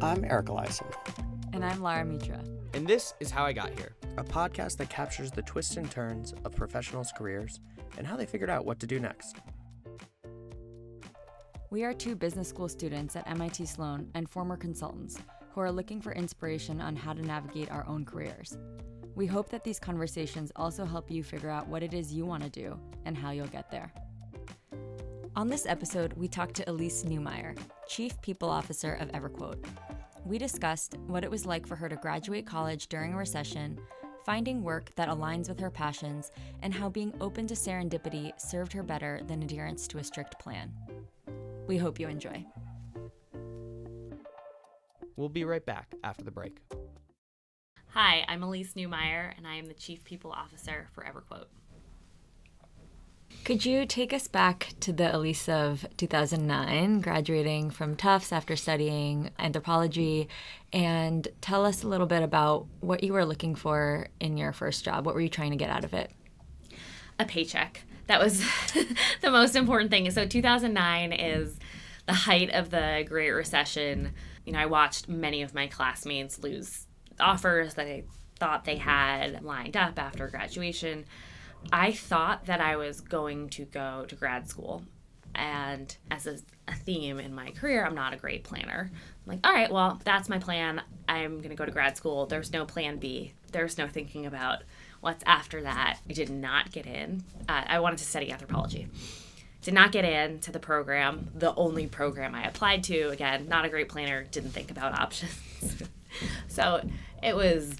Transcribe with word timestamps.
I'm 0.00 0.24
Eric 0.24 0.46
Eliason, 0.46 0.92
And 1.52 1.64
I'm 1.64 1.80
Lara 1.80 2.04
Mitra. 2.04 2.42
And 2.74 2.86
this 2.86 3.14
is 3.20 3.30
How 3.30 3.44
I 3.44 3.52
Got 3.52 3.70
Here. 3.78 3.94
a 4.18 4.24
podcast 4.24 4.76
that 4.78 4.90
captures 4.90 5.30
the 5.30 5.42
twists 5.42 5.76
and 5.76 5.90
turns 5.90 6.34
of 6.44 6.54
professionals' 6.54 7.12
careers 7.16 7.60
and 7.98 8.06
how 8.06 8.16
they 8.16 8.26
figured 8.26 8.50
out 8.50 8.64
what 8.66 8.78
to 8.80 8.86
do 8.86 9.00
next. 9.00 9.36
We 11.70 11.84
are 11.84 11.92
two 11.92 12.14
business 12.14 12.48
school 12.48 12.68
students 12.68 13.16
at 13.16 13.28
MIT 13.28 13.66
Sloan 13.66 14.08
and 14.14 14.28
former 14.28 14.56
consultants 14.56 15.18
who 15.52 15.60
are 15.60 15.72
looking 15.72 16.00
for 16.00 16.12
inspiration 16.12 16.80
on 16.80 16.94
how 16.96 17.12
to 17.12 17.22
navigate 17.22 17.70
our 17.70 17.86
own 17.86 18.04
careers. 18.04 18.56
We 19.14 19.26
hope 19.26 19.48
that 19.50 19.64
these 19.64 19.78
conversations 19.78 20.52
also 20.56 20.84
help 20.84 21.10
you 21.10 21.24
figure 21.24 21.50
out 21.50 21.68
what 21.68 21.82
it 21.82 21.94
is 21.94 22.12
you 22.12 22.26
want 22.26 22.42
to 22.42 22.50
do 22.50 22.78
and 23.06 23.16
how 23.16 23.30
you'll 23.30 23.46
get 23.46 23.70
there. 23.70 23.90
On 25.36 25.48
this 25.48 25.66
episode, 25.66 26.14
we 26.14 26.28
talked 26.28 26.54
to 26.54 26.64
Elyse 26.64 27.04
Neumeier, 27.04 27.58
Chief 27.86 28.18
People 28.22 28.48
Officer 28.48 28.94
of 28.94 29.08
EverQuote. 29.12 29.62
We 30.26 30.38
discussed 30.38 30.96
what 31.06 31.22
it 31.22 31.30
was 31.30 31.46
like 31.46 31.68
for 31.68 31.76
her 31.76 31.88
to 31.88 31.94
graduate 31.94 32.46
college 32.46 32.88
during 32.88 33.14
a 33.14 33.16
recession, 33.16 33.78
finding 34.24 34.64
work 34.64 34.92
that 34.96 35.08
aligns 35.08 35.48
with 35.48 35.60
her 35.60 35.70
passions, 35.70 36.32
and 36.62 36.74
how 36.74 36.88
being 36.88 37.14
open 37.20 37.46
to 37.46 37.54
serendipity 37.54 38.32
served 38.36 38.72
her 38.72 38.82
better 38.82 39.20
than 39.28 39.44
adherence 39.44 39.86
to 39.86 39.98
a 39.98 40.04
strict 40.04 40.36
plan. 40.40 40.72
We 41.68 41.76
hope 41.76 42.00
you 42.00 42.08
enjoy. 42.08 42.44
We'll 45.14 45.28
be 45.28 45.44
right 45.44 45.64
back 45.64 45.94
after 46.02 46.24
the 46.24 46.32
break. 46.32 46.58
Hi, 47.90 48.24
I'm 48.26 48.40
Elyse 48.40 48.74
Neumeier, 48.74 49.32
and 49.36 49.46
I 49.46 49.54
am 49.54 49.68
the 49.68 49.74
Chief 49.74 50.02
People 50.02 50.32
Officer 50.32 50.88
for 50.92 51.04
EverQuote. 51.04 51.46
Could 53.46 53.64
you 53.64 53.86
take 53.86 54.12
us 54.12 54.26
back 54.26 54.72
to 54.80 54.92
the 54.92 55.04
Elyse 55.04 55.48
of 55.48 55.86
2009, 55.98 57.00
graduating 57.00 57.70
from 57.70 57.94
Tufts 57.94 58.32
after 58.32 58.56
studying 58.56 59.30
anthropology, 59.38 60.28
and 60.72 61.28
tell 61.40 61.64
us 61.64 61.84
a 61.84 61.86
little 61.86 62.08
bit 62.08 62.24
about 62.24 62.66
what 62.80 63.04
you 63.04 63.12
were 63.12 63.24
looking 63.24 63.54
for 63.54 64.08
in 64.18 64.36
your 64.36 64.52
first 64.52 64.84
job? 64.84 65.06
What 65.06 65.14
were 65.14 65.20
you 65.20 65.28
trying 65.28 65.52
to 65.52 65.56
get 65.56 65.70
out 65.70 65.84
of 65.84 65.94
it? 65.94 66.10
A 67.20 67.24
paycheck. 67.24 67.84
That 68.08 68.18
was 68.18 68.40
the 69.20 69.30
most 69.30 69.54
important 69.54 69.92
thing. 69.92 70.10
So, 70.10 70.26
2009 70.26 71.12
is 71.12 71.56
the 72.06 72.14
height 72.14 72.50
of 72.50 72.70
the 72.70 73.04
Great 73.06 73.30
Recession. 73.30 74.12
You 74.44 74.54
know, 74.54 74.58
I 74.58 74.66
watched 74.66 75.08
many 75.08 75.42
of 75.42 75.54
my 75.54 75.68
classmates 75.68 76.40
lose 76.40 76.88
offers 77.20 77.74
that 77.74 77.84
they 77.84 78.06
thought 78.40 78.64
they 78.64 78.78
had 78.78 79.44
lined 79.44 79.76
up 79.76 80.00
after 80.00 80.26
graduation. 80.26 81.04
I 81.72 81.92
thought 81.92 82.46
that 82.46 82.60
I 82.60 82.76
was 82.76 83.00
going 83.00 83.48
to 83.50 83.64
go 83.64 84.04
to 84.08 84.14
grad 84.14 84.48
school. 84.48 84.84
And 85.34 85.94
as 86.10 86.26
a, 86.26 86.38
a 86.66 86.74
theme 86.74 87.20
in 87.20 87.34
my 87.34 87.50
career, 87.50 87.84
I'm 87.84 87.94
not 87.94 88.14
a 88.14 88.16
great 88.16 88.44
planner. 88.44 88.90
I'm 88.92 89.30
like, 89.30 89.46
all 89.46 89.52
right, 89.52 89.70
well, 89.70 90.00
that's 90.04 90.28
my 90.28 90.38
plan. 90.38 90.80
I'm 91.08 91.38
going 91.38 91.50
to 91.50 91.56
go 91.56 91.66
to 91.66 91.70
grad 91.70 91.96
school. 91.96 92.26
There's 92.26 92.52
no 92.52 92.64
plan 92.64 92.96
B. 92.98 93.34
There's 93.52 93.76
no 93.76 93.86
thinking 93.86 94.24
about 94.24 94.62
what's 95.00 95.22
after 95.26 95.62
that. 95.62 95.98
I 96.08 96.12
did 96.12 96.30
not 96.30 96.72
get 96.72 96.86
in. 96.86 97.22
Uh, 97.48 97.64
I 97.66 97.80
wanted 97.80 97.98
to 97.98 98.04
study 98.04 98.32
anthropology. 98.32 98.88
Did 99.60 99.74
not 99.74 99.92
get 99.92 100.04
into 100.04 100.52
the 100.52 100.60
program, 100.60 101.30
the 101.34 101.54
only 101.54 101.86
program 101.86 102.34
I 102.34 102.44
applied 102.44 102.84
to. 102.84 103.08
Again, 103.08 103.48
not 103.48 103.64
a 103.64 103.68
great 103.68 103.88
planner, 103.88 104.24
didn't 104.24 104.50
think 104.50 104.70
about 104.70 104.98
options. 104.98 105.82
so 106.48 106.88
it 107.22 107.34
was 107.34 107.74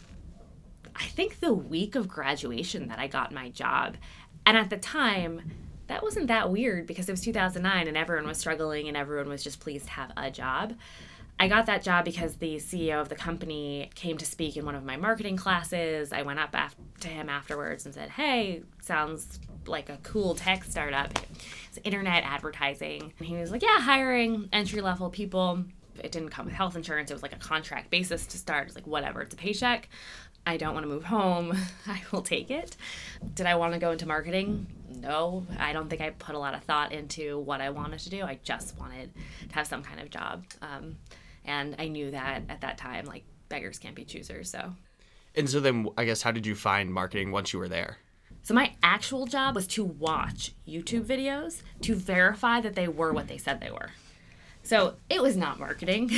I 0.99 1.05
think 1.05 1.41
the 1.41 1.53
week 1.53 1.95
of 1.95 2.09
graduation 2.09 2.89
that 2.89 2.99
I 2.99 3.07
got 3.07 3.33
my 3.33 3.51
job. 3.51 3.97
And 4.45 4.57
at 4.57 4.71
the 4.71 4.77
time, 4.77 5.43
that 5.89 6.03
wasn't 6.03 6.29
that 6.29 6.51
weird 6.51 6.87
because 6.87 7.09
it 7.09 7.13
was 7.13 7.21
2009 7.21 7.89
and 7.89 7.97
everyone 7.97 8.27
was 8.27 8.39
struggling 8.39 8.89
and 8.89 8.97
everyone 8.97 9.29
was 9.29 9.43
just 9.45 9.61
pleased 9.61 9.87
to 9.87 9.93
have 9.93 10.13
a 10.17 10.31
job. 10.31 10.75
I 11.39 11.49
got 11.49 11.67
that 11.67 11.83
job 11.83 12.05
because 12.07 12.37
the 12.37 12.57
CEO 12.57 13.01
of 13.01 13.11
the 13.11 13.15
company 13.15 13.91
came 13.95 14.17
to 14.19 14.25
speak 14.25 14.57
in 14.57 14.65
one 14.65 14.75
of 14.75 14.85
my 14.85 14.97
marketing 14.97 15.37
classes. 15.37 16.13
I 16.13 16.23
went 16.23 16.39
up 16.39 16.57
to 17.01 17.09
him 17.09 17.29
afterwards 17.29 17.85
and 17.85 17.95
said, 17.95 18.09
Hey, 18.09 18.63
sounds 18.81 19.39
like 19.67 19.91
a 19.91 19.99
cool 20.03 20.35
tech 20.35 20.65
startup. 20.65 21.19
It's 21.69 21.79
internet 21.85 22.25
advertising. 22.25 23.13
And 23.19 23.29
he 23.29 23.37
was 23.37 23.51
like, 23.51 23.63
Yeah, 23.63 23.81
hiring 23.81 24.49
entry 24.53 24.81
level 24.81 25.11
people. 25.11 25.65
It 26.03 26.13
didn't 26.13 26.31
come 26.31 26.47
with 26.47 26.55
health 26.55 26.77
insurance. 26.77 27.11
It 27.11 27.15
was 27.15 27.23
like 27.23 27.35
a 27.35 27.39
contract 27.39 27.91
basis 27.91 28.27
to 28.29 28.39
start. 28.39 28.67
It's 28.69 28.75
like, 28.75 28.87
whatever, 28.87 29.21
it's 29.23 29.35
a 29.35 29.37
paycheck. 29.37 29.89
I 30.47 30.57
don't 30.57 30.75
want 30.75 30.85
to 30.85 30.89
move 30.89 31.05
home. 31.05 31.57
I 31.89 32.01
will 32.13 32.23
take 32.23 32.51
it. 32.51 32.77
Did 33.35 33.47
I 33.47 33.57
want 33.57 33.73
to 33.73 33.81
go 33.81 33.91
into 33.91 34.07
marketing? 34.07 34.69
No. 34.89 35.45
I 35.59 35.73
don't 35.73 35.91
think 35.91 36.01
I 36.01 36.11
put 36.11 36.37
a 36.37 36.39
lot 36.39 36.55
of 36.55 36.63
thought 36.63 36.93
into 36.93 37.41
what 37.41 37.61
I 37.61 37.71
wanted 37.71 37.99
to 38.01 38.11
do. 38.11 38.23
I 38.23 38.39
just 38.45 38.79
wanted 38.79 39.11
to 39.49 39.55
have 39.55 39.67
some 39.67 39.83
kind 39.83 40.01
of 40.01 40.09
job. 40.09 40.45
Um, 40.63 40.97
and 41.45 41.75
I 41.79 41.89
knew 41.89 42.13
that 42.13 42.43
at 42.49 42.61
that 42.61 42.79
time, 42.79 43.07
like, 43.07 43.25
beggars 43.49 43.79
can't 43.79 43.97
be 43.97 44.05
choosers. 44.05 44.49
So. 44.49 44.73
And 45.35 45.51
so 45.51 45.59
then, 45.61 45.89
I 45.99 46.05
guess, 46.05 46.23
how 46.23 46.31
did 46.31 46.47
you 46.47 46.55
find 46.55 46.93
marketing 46.93 47.33
once 47.33 47.53
you 47.53 47.59
were 47.59 47.69
there? 47.69 47.99
So 48.43 48.55
my 48.55 48.75
actual 48.81 49.27
job 49.27 49.57
was 49.57 49.67
to 49.69 49.85
watch 49.85 50.53
YouTube 50.69 51.05
videos 51.05 51.63
to 51.83 51.97
verify 51.97 52.61
that 52.61 52.77
they 52.77 52.87
were 52.87 53.13
what 53.13 53.27
they 53.27 53.39
said 53.39 53.61
they 53.61 53.73
were. 53.73 53.91
So 54.63 54.95
it 55.11 55.21
was 55.21 55.37
not 55.37 55.59
marketing. 55.59 56.13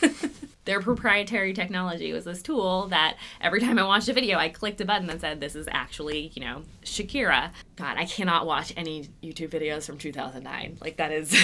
Their 0.64 0.80
proprietary 0.80 1.52
technology 1.52 2.12
was 2.12 2.24
this 2.24 2.40
tool 2.40 2.86
that 2.88 3.16
every 3.40 3.60
time 3.60 3.78
I 3.78 3.84
watched 3.84 4.08
a 4.08 4.12
video, 4.12 4.38
I 4.38 4.48
clicked 4.48 4.80
a 4.80 4.84
button 4.84 5.08
that 5.08 5.20
said, 5.20 5.40
This 5.40 5.56
is 5.56 5.66
actually, 5.70 6.30
you 6.34 6.42
know, 6.42 6.62
Shakira. 6.84 7.50
God, 7.76 7.96
I 7.96 8.04
cannot 8.04 8.46
watch 8.46 8.72
any 8.76 9.08
YouTube 9.22 9.48
videos 9.50 9.86
from 9.86 9.98
2009. 9.98 10.78
Like, 10.80 10.98
that 10.98 11.10
is 11.10 11.34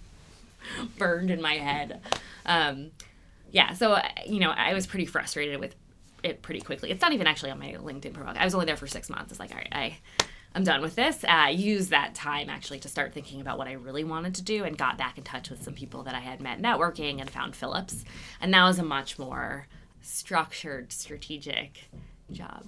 burned 0.98 1.30
in 1.30 1.40
my 1.40 1.54
head. 1.54 2.00
Um, 2.44 2.90
yeah, 3.52 3.72
so, 3.74 3.98
you 4.26 4.40
know, 4.40 4.50
I 4.50 4.74
was 4.74 4.86
pretty 4.86 5.06
frustrated 5.06 5.60
with 5.60 5.76
it 6.22 6.42
pretty 6.42 6.60
quickly. 6.60 6.90
It's 6.90 7.00
not 7.00 7.12
even 7.12 7.26
actually 7.26 7.52
on 7.52 7.58
my 7.60 7.72
LinkedIn 7.74 8.14
profile. 8.14 8.34
I 8.36 8.44
was 8.44 8.54
only 8.54 8.66
there 8.66 8.76
for 8.76 8.88
six 8.88 9.08
months. 9.08 9.30
It's 9.30 9.40
like, 9.40 9.52
all 9.52 9.58
right, 9.58 9.68
I. 9.72 9.98
I'm 10.54 10.64
done 10.64 10.80
with 10.80 10.94
this. 10.94 11.24
I 11.24 11.48
uh, 11.48 11.52
used 11.52 11.90
that 11.90 12.14
time 12.14 12.48
actually 12.48 12.80
to 12.80 12.88
start 12.88 13.12
thinking 13.12 13.40
about 13.40 13.58
what 13.58 13.68
I 13.68 13.72
really 13.72 14.04
wanted 14.04 14.34
to 14.36 14.42
do 14.42 14.64
and 14.64 14.76
got 14.76 14.98
back 14.98 15.18
in 15.18 15.24
touch 15.24 15.50
with 15.50 15.62
some 15.62 15.74
people 15.74 16.02
that 16.04 16.14
I 16.14 16.20
had 16.20 16.40
met 16.40 16.60
networking 16.60 17.20
and 17.20 17.30
found 17.30 17.54
Philips. 17.54 18.04
And 18.40 18.52
that 18.54 18.64
was 18.64 18.78
a 18.78 18.82
much 18.82 19.18
more 19.18 19.66
structured, 20.00 20.92
strategic 20.92 21.90
job. 22.30 22.64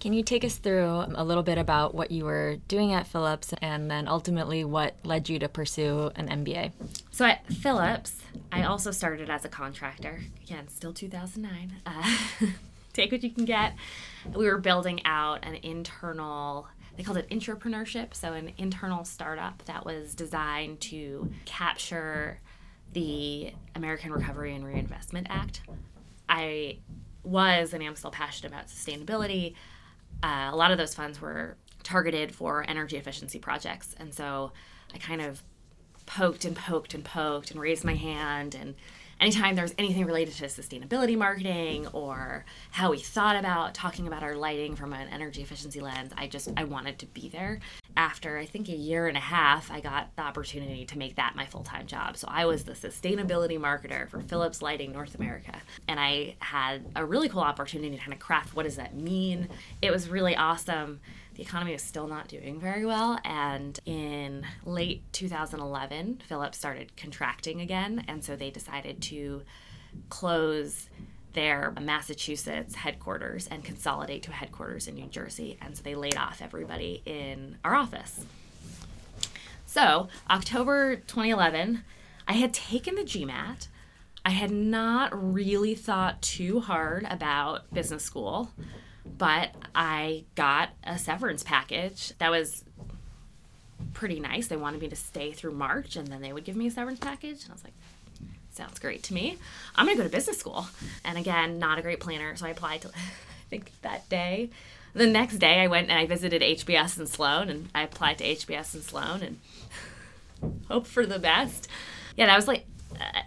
Can 0.00 0.12
you 0.12 0.22
take 0.22 0.44
us 0.44 0.56
through 0.56 1.06
a 1.14 1.24
little 1.24 1.42
bit 1.42 1.58
about 1.58 1.94
what 1.94 2.10
you 2.10 2.24
were 2.24 2.56
doing 2.68 2.92
at 2.92 3.06
Philips 3.06 3.54
and 3.62 3.90
then 3.90 4.08
ultimately 4.08 4.62
what 4.62 4.94
led 5.04 5.28
you 5.28 5.38
to 5.38 5.48
pursue 5.48 6.10
an 6.16 6.28
MBA? 6.28 6.72
So 7.10 7.24
at 7.24 7.46
Philips, 7.46 8.20
I 8.52 8.64
also 8.64 8.90
started 8.90 9.30
as 9.30 9.44
a 9.44 9.48
contractor. 9.48 10.20
Again, 10.44 10.68
still 10.68 10.92
2009. 10.92 11.72
Uh, 11.86 12.46
take 12.92 13.10
what 13.10 13.22
you 13.22 13.30
can 13.30 13.44
get. 13.44 13.74
We 14.34 14.46
were 14.46 14.58
building 14.58 15.04
out 15.04 15.44
an 15.44 15.56
internal 15.56 16.68
they 16.96 17.02
called 17.02 17.18
it 17.18 17.28
intrapreneurship, 17.28 18.14
so 18.14 18.32
an 18.32 18.52
internal 18.58 19.04
startup 19.04 19.64
that 19.66 19.84
was 19.84 20.14
designed 20.14 20.80
to 20.82 21.30
capture 21.44 22.40
the 22.92 23.52
American 23.74 24.12
Recovery 24.12 24.54
and 24.54 24.64
Reinvestment 24.64 25.26
Act. 25.28 25.60
I 26.28 26.78
was 27.22 27.74
and 27.74 27.82
am 27.82 27.96
still 27.96 28.10
passionate 28.10 28.52
about 28.52 28.68
sustainability. 28.68 29.54
Uh, 30.22 30.48
a 30.50 30.56
lot 30.56 30.70
of 30.70 30.78
those 30.78 30.94
funds 30.94 31.20
were 31.20 31.56
targeted 31.82 32.34
for 32.34 32.64
energy 32.68 32.96
efficiency 32.96 33.38
projects, 33.38 33.94
and 33.98 34.14
so 34.14 34.52
I 34.94 34.98
kind 34.98 35.20
of 35.20 35.42
poked 36.06 36.44
and 36.44 36.56
poked 36.56 36.94
and 36.94 37.04
poked 37.04 37.50
and 37.50 37.60
raised 37.60 37.84
my 37.84 37.94
hand 37.94 38.54
and 38.54 38.74
anytime 39.20 39.56
there's 39.56 39.74
anything 39.78 40.04
related 40.04 40.34
to 40.34 40.44
sustainability 40.44 41.16
marketing 41.16 41.86
or 41.88 42.44
how 42.70 42.90
we 42.90 42.98
thought 42.98 43.36
about 43.36 43.74
talking 43.74 44.06
about 44.06 44.22
our 44.22 44.34
lighting 44.34 44.76
from 44.76 44.92
an 44.92 45.08
energy 45.08 45.42
efficiency 45.42 45.80
lens, 45.80 46.12
I 46.16 46.26
just 46.26 46.50
I 46.56 46.64
wanted 46.64 46.98
to 47.00 47.06
be 47.06 47.28
there. 47.28 47.60
After 47.96 48.36
I 48.36 48.44
think 48.44 48.68
a 48.68 48.76
year 48.76 49.06
and 49.06 49.16
a 49.16 49.20
half, 49.20 49.70
I 49.70 49.80
got 49.80 50.14
the 50.16 50.22
opportunity 50.22 50.84
to 50.84 50.98
make 50.98 51.16
that 51.16 51.34
my 51.34 51.46
full-time 51.46 51.86
job. 51.86 52.16
So 52.16 52.28
I 52.30 52.44
was 52.44 52.64
the 52.64 52.72
sustainability 52.72 53.58
marketer 53.58 54.08
for 54.08 54.20
Philips 54.20 54.60
Lighting 54.60 54.92
North 54.92 55.14
America. 55.14 55.54
And 55.88 55.98
I 55.98 56.36
had 56.40 56.84
a 56.94 57.04
really 57.04 57.28
cool 57.28 57.40
opportunity 57.40 57.96
to 57.96 58.02
kind 58.02 58.12
of 58.12 58.18
craft 58.18 58.54
what 58.54 58.64
does 58.64 58.76
that 58.76 58.94
mean? 58.94 59.48
It 59.80 59.90
was 59.90 60.08
really 60.08 60.36
awesome 60.36 61.00
the 61.36 61.42
economy 61.42 61.72
was 61.72 61.82
still 61.82 62.08
not 62.08 62.28
doing 62.28 62.58
very 62.58 62.86
well. 62.86 63.18
And 63.22 63.78
in 63.84 64.46
late 64.64 65.02
2011, 65.12 66.22
Philips 66.26 66.56
started 66.56 66.96
contracting 66.96 67.60
again. 67.60 68.04
And 68.08 68.24
so 68.24 68.36
they 68.36 68.50
decided 68.50 69.02
to 69.02 69.42
close 70.08 70.88
their 71.34 71.74
Massachusetts 71.78 72.74
headquarters 72.74 73.46
and 73.48 73.62
consolidate 73.62 74.22
to 74.22 74.32
headquarters 74.32 74.88
in 74.88 74.94
New 74.94 75.08
Jersey. 75.08 75.58
And 75.60 75.76
so 75.76 75.82
they 75.82 75.94
laid 75.94 76.16
off 76.16 76.40
everybody 76.40 77.02
in 77.04 77.58
our 77.62 77.74
office. 77.74 78.24
So, 79.66 80.08
October 80.30 80.96
2011, 80.96 81.84
I 82.26 82.32
had 82.32 82.54
taken 82.54 82.94
the 82.94 83.02
GMAT. 83.02 83.68
I 84.24 84.30
had 84.30 84.50
not 84.50 85.10
really 85.34 85.74
thought 85.74 86.22
too 86.22 86.60
hard 86.60 87.06
about 87.10 87.72
business 87.74 88.02
school 88.02 88.52
but 89.18 89.50
I 89.74 90.24
got 90.34 90.70
a 90.84 90.98
severance 90.98 91.42
package 91.42 92.12
that 92.18 92.30
was 92.30 92.64
pretty 93.92 94.20
nice. 94.20 94.48
They 94.48 94.56
wanted 94.56 94.80
me 94.80 94.88
to 94.88 94.96
stay 94.96 95.32
through 95.32 95.52
March 95.52 95.96
and 95.96 96.08
then 96.08 96.20
they 96.20 96.32
would 96.32 96.44
give 96.44 96.56
me 96.56 96.66
a 96.66 96.70
severance 96.70 97.00
package. 97.00 97.42
And 97.42 97.50
I 97.50 97.54
was 97.54 97.64
like, 97.64 97.72
sounds 98.50 98.78
great 98.78 99.02
to 99.04 99.14
me. 99.14 99.38
I'm 99.74 99.86
going 99.86 99.96
to 99.96 100.02
go 100.02 100.08
to 100.08 100.14
business 100.14 100.38
school. 100.38 100.66
And 101.04 101.18
again, 101.18 101.58
not 101.58 101.78
a 101.78 101.82
great 101.82 102.00
planner. 102.00 102.34
So 102.36 102.46
I 102.46 102.50
applied 102.50 102.82
to, 102.82 102.88
I 102.88 102.92
think 103.48 103.70
that 103.82 104.08
day. 104.08 104.50
The 104.94 105.06
next 105.06 105.36
day, 105.36 105.60
I 105.60 105.66
went 105.66 105.90
and 105.90 105.98
I 105.98 106.06
visited 106.06 106.40
HBS 106.40 106.98
in 106.98 107.06
Sloan 107.06 107.50
and 107.50 107.68
I 107.74 107.82
applied 107.82 108.18
to 108.18 108.24
HBS 108.24 108.74
in 108.74 108.80
Sloan 108.80 109.22
and 109.22 109.40
hope 110.68 110.86
for 110.86 111.04
the 111.04 111.18
best. 111.18 111.68
Yeah, 112.16 112.26
that 112.26 112.36
was 112.36 112.48
like, 112.48 112.64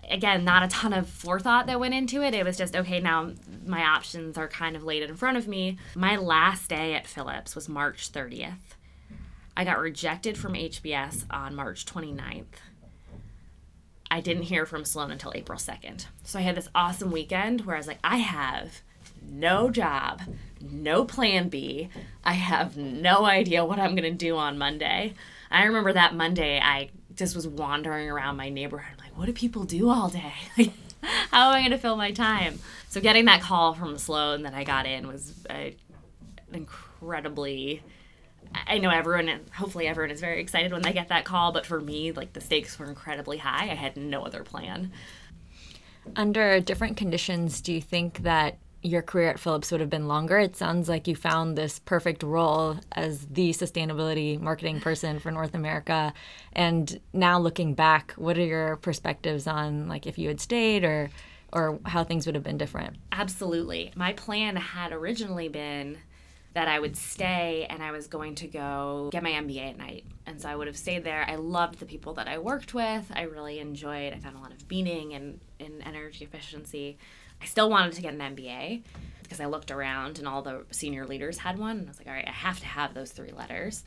again, 0.09 0.43
not 0.43 0.63
a 0.63 0.67
ton 0.67 0.93
of 0.93 1.09
forethought 1.09 1.67
that 1.67 1.79
went 1.79 1.93
into 1.93 2.21
it. 2.21 2.33
It 2.33 2.45
was 2.45 2.57
just, 2.57 2.75
okay, 2.75 2.99
now 2.99 3.31
my 3.65 3.83
options 3.83 4.37
are 4.37 4.47
kind 4.47 4.75
of 4.75 4.83
laid 4.83 5.03
in 5.03 5.15
front 5.15 5.37
of 5.37 5.47
me. 5.47 5.77
My 5.95 6.15
last 6.15 6.69
day 6.69 6.93
at 6.93 7.07
Philips 7.07 7.55
was 7.55 7.69
March 7.69 8.11
30th. 8.11 8.75
I 9.55 9.65
got 9.65 9.79
rejected 9.79 10.37
from 10.37 10.53
HBS 10.53 11.25
on 11.29 11.55
March 11.55 11.85
29th. 11.85 12.45
I 14.11 14.21
didn't 14.21 14.43
hear 14.43 14.65
from 14.65 14.85
Sloan 14.85 15.11
until 15.11 15.33
April 15.35 15.59
2nd. 15.59 16.05
So 16.23 16.39
I 16.39 16.43
had 16.43 16.55
this 16.55 16.69
awesome 16.73 17.11
weekend 17.11 17.65
where 17.65 17.75
I 17.75 17.79
was 17.79 17.87
like, 17.87 17.99
I 18.03 18.17
have 18.17 18.81
no 19.21 19.69
job, 19.69 20.21
no 20.61 21.05
plan 21.05 21.49
B. 21.49 21.89
I 22.23 22.33
have 22.33 22.77
no 22.77 23.25
idea 23.25 23.65
what 23.65 23.79
I'm 23.79 23.95
going 23.95 24.11
to 24.11 24.17
do 24.17 24.37
on 24.37 24.57
Monday. 24.57 25.13
I 25.51 25.65
remember 25.65 25.93
that 25.93 26.15
Monday, 26.15 26.59
I 26.59 26.89
just 27.15 27.35
was 27.35 27.47
wandering 27.47 28.09
around 28.09 28.37
my 28.37 28.49
neighborhood. 28.49 28.98
What 29.19 29.25
do 29.25 29.33
people 29.33 29.65
do 29.65 29.89
all 29.89 30.07
day? 30.07 30.33
How 31.31 31.49
am 31.49 31.55
I 31.55 31.59
going 31.59 31.71
to 31.71 31.77
fill 31.77 31.97
my 31.97 32.11
time? 32.11 32.57
So 32.87 33.01
getting 33.01 33.25
that 33.25 33.41
call 33.41 33.73
from 33.73 33.97
Sloan 33.97 34.43
that 34.43 34.53
I 34.53 34.63
got 34.63 34.85
in 34.85 35.07
was 35.07 35.33
uh, 35.49 35.71
incredibly 36.53 37.83
I 38.65 38.79
know 38.79 38.89
everyone, 38.89 39.41
hopefully 39.53 39.87
everyone 39.87 40.09
is 40.09 40.21
very 40.21 40.41
excited 40.41 40.71
when 40.71 40.81
they 40.81 40.93
get 40.93 41.09
that 41.09 41.23
call, 41.23 41.51
but 41.51 41.65
for 41.65 41.79
me, 41.79 42.11
like 42.13 42.33
the 42.33 42.41
stakes 42.41 42.79
were 42.79 42.87
incredibly 42.87 43.37
high. 43.37 43.69
I 43.69 43.75
had 43.75 43.95
no 43.95 44.23
other 44.23 44.43
plan. 44.43 44.91
Under 46.15 46.59
different 46.59 46.97
conditions, 46.97 47.61
do 47.61 47.73
you 47.73 47.81
think 47.81 48.19
that 48.23 48.57
your 48.81 49.01
career 49.01 49.29
at 49.29 49.39
Philips 49.39 49.71
would 49.71 49.81
have 49.81 49.89
been 49.89 50.07
longer? 50.07 50.37
It 50.37 50.55
sounds 50.55 50.87
like 50.87 51.07
you 51.07 51.15
found 51.15 51.57
this 51.57 51.79
perfect 51.79 52.23
role 52.23 52.77
as 52.93 53.25
the 53.27 53.51
sustainability 53.51 54.39
marketing 54.39 54.79
person 54.79 55.19
for 55.19 55.31
North 55.31 55.53
America. 55.53 56.13
And 56.53 56.99
now 57.13 57.39
looking 57.39 57.73
back, 57.73 58.13
what 58.13 58.37
are 58.37 58.45
your 58.45 58.77
perspectives 58.77 59.47
on 59.47 59.87
like 59.87 60.07
if 60.07 60.17
you 60.17 60.27
had 60.27 60.39
stayed 60.39 60.83
or 60.83 61.09
or 61.51 61.79
how 61.85 62.03
things 62.03 62.25
would 62.25 62.35
have 62.35 62.43
been 62.43 62.57
different? 62.57 62.95
Absolutely. 63.11 63.91
My 63.95 64.13
plan 64.13 64.55
had 64.55 64.91
originally 64.91 65.49
been 65.49 65.97
that 66.53 66.67
I 66.67 66.79
would 66.79 66.97
stay 66.97 67.67
and 67.69 67.83
I 67.83 67.91
was 67.91 68.07
going 68.07 68.35
to 68.35 68.47
go 68.47 69.09
get 69.11 69.23
my 69.23 69.31
MBA 69.31 69.69
at 69.69 69.77
night. 69.77 70.05
And 70.25 70.41
so 70.41 70.49
I 70.49 70.55
would 70.55 70.67
have 70.67 70.77
stayed 70.77 71.03
there. 71.03 71.25
I 71.27 71.35
loved 71.35 71.79
the 71.79 71.85
people 71.85 72.13
that 72.15 72.27
I 72.27 72.37
worked 72.37 72.73
with. 72.73 73.11
I 73.15 73.23
really 73.23 73.59
enjoyed, 73.59 74.13
I 74.13 74.19
found 74.19 74.35
a 74.35 74.39
lot 74.39 74.51
of 74.51 74.69
meaning 74.69 75.11
in, 75.11 75.39
in 75.59 75.81
energy 75.83 76.25
efficiency. 76.25 76.97
I 77.41 77.45
still 77.45 77.69
wanted 77.69 77.93
to 77.93 78.01
get 78.01 78.13
an 78.13 78.35
MBA 78.35 78.83
because 79.23 79.39
I 79.39 79.45
looked 79.45 79.71
around 79.71 80.17
and 80.17 80.27
all 80.27 80.41
the 80.41 80.65
senior 80.71 81.05
leaders 81.05 81.37
had 81.37 81.57
one. 81.59 81.77
And 81.77 81.87
I 81.87 81.89
was 81.89 81.99
like, 81.99 82.07
all 82.07 82.13
right, 82.13 82.27
I 82.27 82.31
have 82.31 82.59
to 82.59 82.65
have 82.65 82.93
those 82.93 83.11
three 83.11 83.31
letters. 83.31 83.83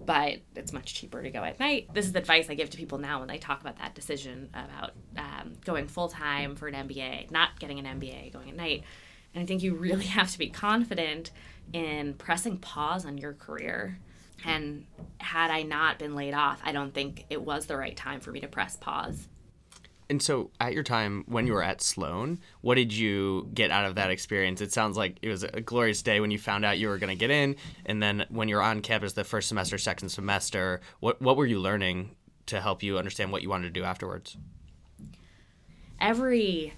But 0.00 0.38
it's 0.54 0.72
much 0.72 0.94
cheaper 0.94 1.20
to 1.22 1.30
go 1.30 1.42
at 1.42 1.58
night. 1.58 1.92
This 1.92 2.06
is 2.06 2.14
advice 2.14 2.48
I 2.48 2.54
give 2.54 2.70
to 2.70 2.76
people 2.76 2.98
now 2.98 3.18
when 3.18 3.26
they 3.26 3.38
talk 3.38 3.60
about 3.60 3.78
that 3.78 3.96
decision 3.96 4.48
about 4.54 4.92
um, 5.16 5.54
going 5.64 5.88
full 5.88 6.08
time 6.08 6.54
for 6.54 6.68
an 6.68 6.74
MBA, 6.88 7.32
not 7.32 7.58
getting 7.58 7.80
an 7.80 8.00
MBA, 8.00 8.32
going 8.32 8.48
at 8.50 8.56
night. 8.56 8.84
And 9.34 9.42
I 9.42 9.46
think 9.46 9.62
you 9.62 9.74
really 9.74 10.04
have 10.18 10.30
to 10.30 10.38
be 10.38 10.48
confident 10.48 11.32
in 11.72 12.14
pressing 12.14 12.58
pause 12.58 13.04
on 13.04 13.18
your 13.18 13.32
career. 13.32 13.98
And 14.44 14.86
had 15.18 15.50
I 15.50 15.62
not 15.62 15.98
been 15.98 16.14
laid 16.14 16.32
off, 16.32 16.60
I 16.64 16.70
don't 16.70 16.94
think 16.94 17.26
it 17.28 17.42
was 17.42 17.66
the 17.66 17.76
right 17.76 17.96
time 17.96 18.20
for 18.20 18.30
me 18.30 18.38
to 18.40 18.48
press 18.48 18.76
pause. 18.76 19.26
And 20.10 20.22
so, 20.22 20.50
at 20.58 20.72
your 20.72 20.82
time 20.82 21.24
when 21.26 21.46
you 21.46 21.52
were 21.52 21.62
at 21.62 21.82
Sloan, 21.82 22.38
what 22.62 22.76
did 22.76 22.92
you 22.94 23.50
get 23.52 23.70
out 23.70 23.84
of 23.84 23.96
that 23.96 24.10
experience? 24.10 24.62
It 24.62 24.72
sounds 24.72 24.96
like 24.96 25.18
it 25.20 25.28
was 25.28 25.42
a 25.42 25.60
glorious 25.60 26.00
day 26.00 26.20
when 26.20 26.30
you 26.30 26.38
found 26.38 26.64
out 26.64 26.78
you 26.78 26.88
were 26.88 26.96
going 26.96 27.10
to 27.10 27.18
get 27.18 27.30
in, 27.30 27.56
and 27.84 28.02
then 28.02 28.24
when 28.30 28.48
you're 28.48 28.62
on 28.62 28.80
campus 28.80 29.12
the 29.12 29.24
first 29.24 29.48
semester, 29.48 29.76
second 29.76 30.08
semester, 30.08 30.80
what 31.00 31.20
what 31.20 31.36
were 31.36 31.46
you 31.46 31.58
learning 31.58 32.16
to 32.46 32.60
help 32.60 32.82
you 32.82 32.96
understand 32.98 33.32
what 33.32 33.42
you 33.42 33.50
wanted 33.50 33.74
to 33.74 33.80
do 33.80 33.84
afterwards? 33.84 34.36
Every 36.00 36.72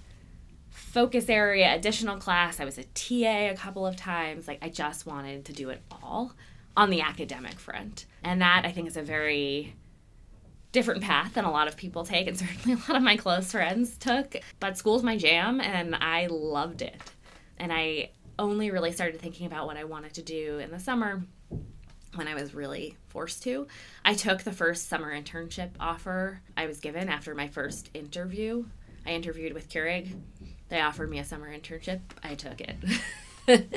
focus 0.69 1.29
area, 1.29 1.73
additional 1.73 2.17
class. 2.17 2.59
I 2.59 2.65
was 2.65 2.77
a 2.77 2.83
TA 2.83 3.51
a 3.51 3.55
couple 3.55 3.85
of 3.85 3.95
times. 3.95 4.47
Like 4.47 4.59
I 4.61 4.69
just 4.69 5.05
wanted 5.05 5.45
to 5.45 5.53
do 5.53 5.69
it 5.69 5.81
all 5.91 6.33
on 6.75 6.89
the 6.89 7.01
academic 7.01 7.59
front. 7.59 8.05
And 8.23 8.41
that 8.41 8.63
I 8.65 8.71
think 8.71 8.87
is 8.87 8.97
a 8.97 9.01
very 9.01 9.75
different 10.71 11.01
path 11.01 11.33
than 11.33 11.45
a 11.45 11.51
lot 11.51 11.67
of 11.67 11.75
people 11.75 12.03
take 12.03 12.27
and 12.27 12.37
certainly 12.39 12.73
a 12.73 12.91
lot 12.91 12.97
of 12.97 13.03
my 13.03 13.17
close 13.17 13.51
friends 13.51 13.97
took. 13.97 14.35
But 14.59 14.77
school's 14.77 15.03
my 15.03 15.17
jam 15.17 15.59
and 15.61 15.95
I 15.95 16.27
loved 16.27 16.81
it. 16.81 17.01
And 17.57 17.71
I 17.71 18.11
only 18.39 18.71
really 18.71 18.91
started 18.91 19.19
thinking 19.19 19.45
about 19.45 19.67
what 19.67 19.77
I 19.77 19.83
wanted 19.83 20.13
to 20.15 20.21
do 20.23 20.59
in 20.59 20.71
the 20.71 20.79
summer 20.79 21.23
when 22.15 22.27
I 22.27 22.33
was 22.33 22.53
really 22.53 22.97
forced 23.09 23.43
to. 23.43 23.67
I 24.03 24.15
took 24.15 24.43
the 24.43 24.51
first 24.51 24.89
summer 24.89 25.13
internship 25.13 25.71
offer 25.79 26.41
I 26.57 26.65
was 26.65 26.79
given 26.79 27.07
after 27.07 27.35
my 27.35 27.47
first 27.47 27.89
interview. 27.93 28.65
I 29.05 29.11
interviewed 29.11 29.53
with 29.53 29.69
Keurig 29.69 30.15
they 30.71 30.79
offered 30.79 31.09
me 31.09 31.19
a 31.19 31.25
summer 31.25 31.53
internship. 31.53 31.99
I 32.23 32.33
took 32.33 32.61
it. 32.61 32.77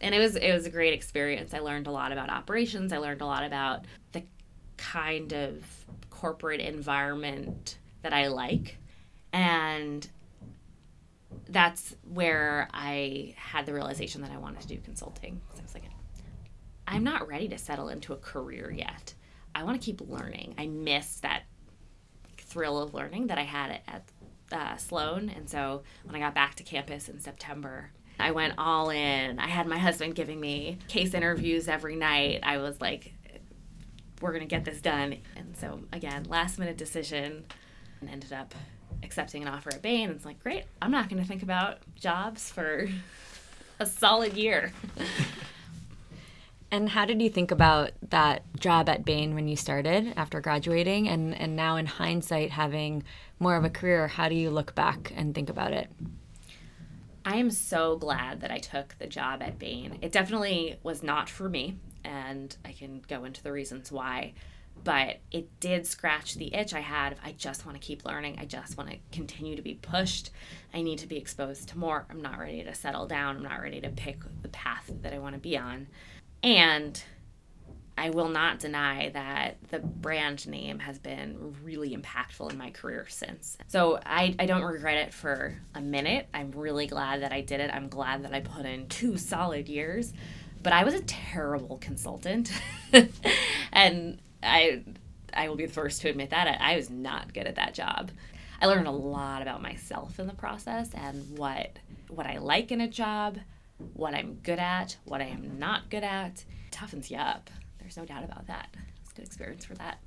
and 0.00 0.14
it 0.14 0.18
was 0.18 0.36
it 0.36 0.52
was 0.52 0.64
a 0.64 0.70
great 0.70 0.94
experience. 0.94 1.52
I 1.52 1.58
learned 1.58 1.88
a 1.88 1.90
lot 1.90 2.12
about 2.12 2.30
operations. 2.30 2.92
I 2.92 2.98
learned 2.98 3.20
a 3.20 3.26
lot 3.26 3.42
about 3.42 3.84
the 4.12 4.22
kind 4.76 5.32
of 5.34 5.64
corporate 6.16 6.60
environment 6.60 7.78
that 8.02 8.12
I 8.12 8.28
like. 8.28 8.78
And 9.32 10.08
that's 11.48 11.94
where 12.12 12.68
I 12.72 13.34
had 13.36 13.66
the 13.66 13.74
realization 13.74 14.22
that 14.22 14.30
I 14.30 14.38
wanted 14.38 14.62
to 14.62 14.68
do 14.68 14.78
consulting. 14.78 15.40
I 15.58 15.62
was 15.62 15.74
like, 15.74 15.84
I'm 16.88 17.04
not 17.04 17.28
ready 17.28 17.48
to 17.48 17.58
settle 17.58 17.88
into 17.88 18.12
a 18.12 18.16
career 18.16 18.70
yet. 18.70 19.14
I 19.54 19.64
want 19.64 19.80
to 19.80 19.84
keep 19.84 20.00
learning. 20.00 20.54
I 20.56 20.66
miss 20.66 21.20
that 21.20 21.42
thrill 22.38 22.78
of 22.78 22.94
learning 22.94 23.26
that 23.26 23.38
I 23.38 23.42
had 23.42 23.80
at 23.86 24.04
uh, 24.52 24.76
Sloan. 24.76 25.28
And 25.28 25.48
so 25.48 25.82
when 26.04 26.14
I 26.14 26.20
got 26.20 26.34
back 26.34 26.54
to 26.56 26.62
campus 26.62 27.08
in 27.08 27.20
September, 27.20 27.90
I 28.18 28.30
went 28.30 28.54
all 28.56 28.90
in. 28.90 29.38
I 29.38 29.48
had 29.48 29.66
my 29.66 29.78
husband 29.78 30.14
giving 30.14 30.40
me 30.40 30.78
case 30.88 31.12
interviews 31.12 31.68
every 31.68 31.96
night. 31.96 32.40
I 32.42 32.58
was 32.58 32.80
like, 32.80 33.12
we're 34.20 34.32
going 34.32 34.42
to 34.42 34.48
get 34.48 34.64
this 34.64 34.80
done. 34.80 35.16
And 35.36 35.56
so, 35.56 35.80
again, 35.92 36.24
last 36.28 36.58
minute 36.58 36.76
decision 36.76 37.44
and 38.00 38.10
ended 38.10 38.32
up 38.32 38.54
accepting 39.02 39.42
an 39.42 39.48
offer 39.48 39.70
at 39.70 39.82
Bain. 39.82 40.10
It's 40.10 40.24
like, 40.24 40.42
great, 40.42 40.64
I'm 40.80 40.90
not 40.90 41.08
going 41.08 41.22
to 41.22 41.28
think 41.28 41.42
about 41.42 41.78
jobs 41.98 42.50
for 42.50 42.88
a 43.80 43.86
solid 43.86 44.34
year. 44.34 44.72
And 46.70 46.88
how 46.88 47.04
did 47.04 47.22
you 47.22 47.30
think 47.30 47.52
about 47.52 47.92
that 48.10 48.42
job 48.58 48.88
at 48.88 49.04
Bain 49.04 49.34
when 49.34 49.46
you 49.46 49.56
started 49.56 50.12
after 50.16 50.40
graduating? 50.40 51.08
And, 51.08 51.34
and 51.34 51.54
now, 51.54 51.76
in 51.76 51.86
hindsight, 51.86 52.50
having 52.50 53.04
more 53.38 53.56
of 53.56 53.64
a 53.64 53.70
career, 53.70 54.08
how 54.08 54.28
do 54.28 54.34
you 54.34 54.50
look 54.50 54.74
back 54.74 55.12
and 55.14 55.34
think 55.34 55.48
about 55.48 55.72
it? 55.72 55.88
I 57.24 57.36
am 57.36 57.50
so 57.50 57.96
glad 57.96 58.40
that 58.40 58.50
I 58.50 58.58
took 58.58 58.96
the 58.98 59.06
job 59.06 59.42
at 59.42 59.58
Bain. 59.58 59.98
It 60.02 60.12
definitely 60.12 60.78
was 60.82 61.02
not 61.02 61.28
for 61.28 61.48
me, 61.48 61.76
and 62.06 62.56
I 62.64 62.72
can 62.72 63.02
go 63.06 63.24
into 63.24 63.42
the 63.42 63.52
reasons 63.52 63.92
why. 63.92 64.34
But 64.84 65.18
it 65.30 65.58
did 65.58 65.86
scratch 65.86 66.34
the 66.34 66.54
itch 66.54 66.74
I 66.74 66.80
had 66.80 67.12
if 67.12 67.18
I 67.24 67.32
just 67.32 67.64
want 67.64 67.80
to 67.80 67.86
keep 67.86 68.04
learning. 68.04 68.36
I 68.38 68.44
just 68.44 68.76
want 68.76 68.90
to 68.90 68.96
continue 69.10 69.56
to 69.56 69.62
be 69.62 69.74
pushed. 69.74 70.30
I 70.72 70.82
need 70.82 70.98
to 70.98 71.06
be 71.06 71.16
exposed 71.16 71.68
to 71.70 71.78
more. 71.78 72.06
I'm 72.10 72.20
not 72.20 72.38
ready 72.38 72.62
to 72.62 72.74
settle 72.74 73.06
down. 73.06 73.36
I'm 73.36 73.42
not 73.42 73.60
ready 73.60 73.80
to 73.80 73.88
pick 73.88 74.20
the 74.42 74.48
path 74.48 74.90
that 75.02 75.12
I 75.14 75.18
want 75.18 75.34
to 75.34 75.40
be 75.40 75.56
on. 75.56 75.88
And 76.42 77.02
I 77.98 78.10
will 78.10 78.28
not 78.28 78.58
deny 78.58 79.08
that 79.10 79.56
the 79.70 79.78
brand 79.78 80.46
name 80.46 80.80
has 80.80 80.98
been 80.98 81.56
really 81.62 81.96
impactful 81.96 82.52
in 82.52 82.58
my 82.58 82.70
career 82.70 83.06
since. 83.08 83.56
So 83.68 83.98
I, 84.04 84.36
I 84.38 84.44
don't 84.44 84.62
regret 84.62 84.98
it 84.98 85.14
for 85.14 85.56
a 85.74 85.80
minute. 85.80 86.28
I'm 86.34 86.50
really 86.50 86.86
glad 86.86 87.22
that 87.22 87.32
I 87.32 87.40
did 87.40 87.60
it. 87.60 87.70
I'm 87.72 87.88
glad 87.88 88.24
that 88.24 88.34
I 88.34 88.40
put 88.40 88.66
in 88.66 88.88
two 88.88 89.16
solid 89.16 89.68
years. 89.68 90.12
But 90.66 90.72
I 90.72 90.82
was 90.82 90.94
a 90.94 91.02
terrible 91.02 91.78
consultant. 91.78 92.50
and 93.72 94.18
I 94.42 94.82
I 95.32 95.48
will 95.48 95.54
be 95.54 95.64
the 95.64 95.72
first 95.72 96.00
to 96.00 96.08
admit 96.08 96.30
that. 96.30 96.60
I, 96.60 96.74
was 96.74 96.90
not 96.90 97.32
good 97.32 97.46
at 97.46 97.54
that 97.54 97.72
job. 97.72 98.10
I 98.60 98.66
learned 98.66 98.88
a 98.88 98.90
lot 98.90 99.42
about 99.42 99.62
myself 99.62 100.18
in 100.18 100.26
the 100.26 100.34
process 100.34 100.92
and 100.92 101.38
what 101.38 101.78
what 102.08 102.26
I 102.26 102.38
like 102.38 102.72
in 102.72 102.80
a 102.80 102.88
job, 102.88 103.38
what 103.92 104.12
I'm 104.12 104.40
good 104.42 104.58
at, 104.58 104.96
what 105.04 105.20
I 105.20 105.26
am 105.26 105.56
not 105.56 105.88
good 105.88 106.02
at. 106.02 106.44
It 106.66 106.72
toughens 106.72 107.12
you 107.12 107.18
up. 107.18 107.48
There's 107.78 107.96
no 107.96 108.04
doubt 108.04 108.24
about 108.24 108.48
that. 108.48 108.74
It's 109.02 109.12
a 109.12 109.14
good 109.14 109.26
experience 109.26 109.64
for 109.64 109.74
that. 109.74 109.98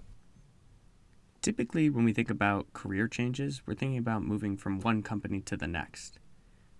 Typically, 1.41 1.89
when 1.89 2.03
we 2.03 2.11
think 2.11 2.29
about 2.29 2.73
career 2.73 3.07
changes, 3.07 3.61
we're 3.65 3.75
thinking 3.75 3.97
about 3.97 4.23
moving 4.23 4.57
from 4.57 4.81
one 4.81 5.03
company 5.03 5.39
to 5.39 5.55
the 5.55 5.67
next. 5.67 6.19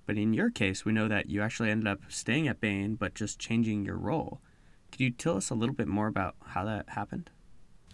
But 0.10 0.18
in 0.18 0.34
your 0.34 0.50
case, 0.50 0.86
we 0.86 0.92
know 0.92 1.08
that 1.08 1.30
you 1.30 1.44
actually 1.44 1.70
ended 1.70 1.88
up 1.88 2.00
staying 2.10 2.48
at 2.48 2.60
Bain, 2.60 2.96
but 2.96 3.14
just 3.14 3.38
changing 3.38 3.86
your 3.86 3.96
role. 3.96 4.42
Could 4.92 5.02
you 5.02 5.12
tell 5.12 5.38
us 5.38 5.52
a 5.52 5.54
little 5.54 5.76
bit 5.76 5.88
more 5.88 6.08
about 6.08 6.34
how 6.44 6.66
that 6.66 6.90
happened? 6.90 7.30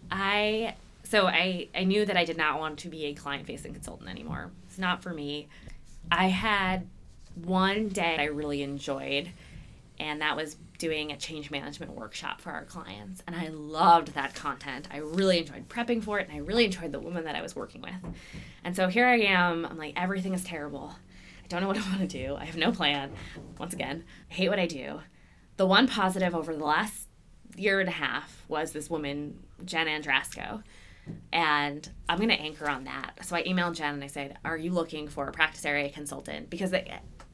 I 0.10 0.76
so 1.04 1.28
I 1.28 1.68
I 1.76 1.84
knew 1.84 2.06
that 2.06 2.16
I 2.16 2.24
did 2.24 2.38
not 2.38 2.58
want 2.58 2.80
to 2.80 2.88
be 2.88 3.08
a 3.08 3.14
client 3.14 3.46
facing 3.46 3.74
consultant 3.74 4.10
anymore. 4.10 4.52
It's 4.66 4.78
not 4.78 5.04
for 5.04 5.14
me. 5.14 5.50
I 6.10 6.28
had 6.28 6.88
one 7.44 7.90
day 7.90 8.16
I 8.18 8.28
really 8.28 8.64
enjoyed, 8.64 9.32
and 10.00 10.22
that 10.22 10.38
was 10.38 10.56
doing 10.78 11.12
a 11.12 11.18
change 11.18 11.52
management 11.52 11.92
workshop 11.92 12.40
for 12.40 12.52
our 12.52 12.64
clients. 12.64 13.24
And 13.28 13.36
I 13.36 13.50
loved 13.50 14.14
that 14.14 14.34
content. 14.36 14.88
I 14.90 15.00
really 15.00 15.40
enjoyed 15.40 15.68
prepping 15.68 16.02
for 16.02 16.20
it, 16.20 16.30
and 16.30 16.38
I 16.38 16.40
really 16.40 16.64
enjoyed 16.64 16.94
the 16.94 17.00
woman 17.02 17.26
that 17.26 17.36
I 17.36 17.42
was 17.42 17.58
working 17.58 17.82
with. 17.82 18.16
And 18.64 18.74
so 18.74 18.88
here 18.88 19.06
I 19.06 19.18
am. 19.18 19.66
I'm 19.66 19.78
like, 19.78 19.96
everything 19.98 20.34
is 20.34 20.46
terrible. 20.46 20.96
I 21.46 21.48
don't 21.48 21.62
know 21.62 21.68
what 21.68 21.78
I 21.78 21.82
want 21.82 22.00
to 22.02 22.08
do. 22.08 22.36
I 22.36 22.46
have 22.46 22.58
no 22.58 22.72
plan. 22.72 23.12
Once 23.60 23.74
again, 23.74 24.04
I 24.32 24.34
hate 24.34 24.50
what 24.50 24.60
I 24.60 24.66
do. 24.66 25.02
The 25.58 25.66
one 25.66 25.88
positive 25.88 26.34
over 26.34 26.56
the 26.56 26.66
last 26.66 27.08
year 27.56 27.80
and 27.80 27.88
a 27.88 27.94
half 27.94 28.44
was 28.48 28.72
this 28.72 28.90
woman, 28.90 29.44
Jen 29.64 29.88
Andrasco. 29.88 30.64
And 31.32 31.88
I'm 32.10 32.18
going 32.18 32.30
to 32.30 32.36
anchor 32.36 32.68
on 32.68 32.86
that. 32.86 33.20
So 33.24 33.36
I 33.36 33.44
emailed 33.44 33.76
Jen 33.76 33.94
and 33.94 34.04
I 34.04 34.08
said, 34.08 34.40
Are 34.44 34.58
you 34.58 34.72
looking 34.72 35.08
for 35.08 35.28
a 35.28 35.32
practice 35.32 35.64
area 35.64 35.90
consultant? 35.90 36.50
Because 36.50 36.74
it, 36.74 36.90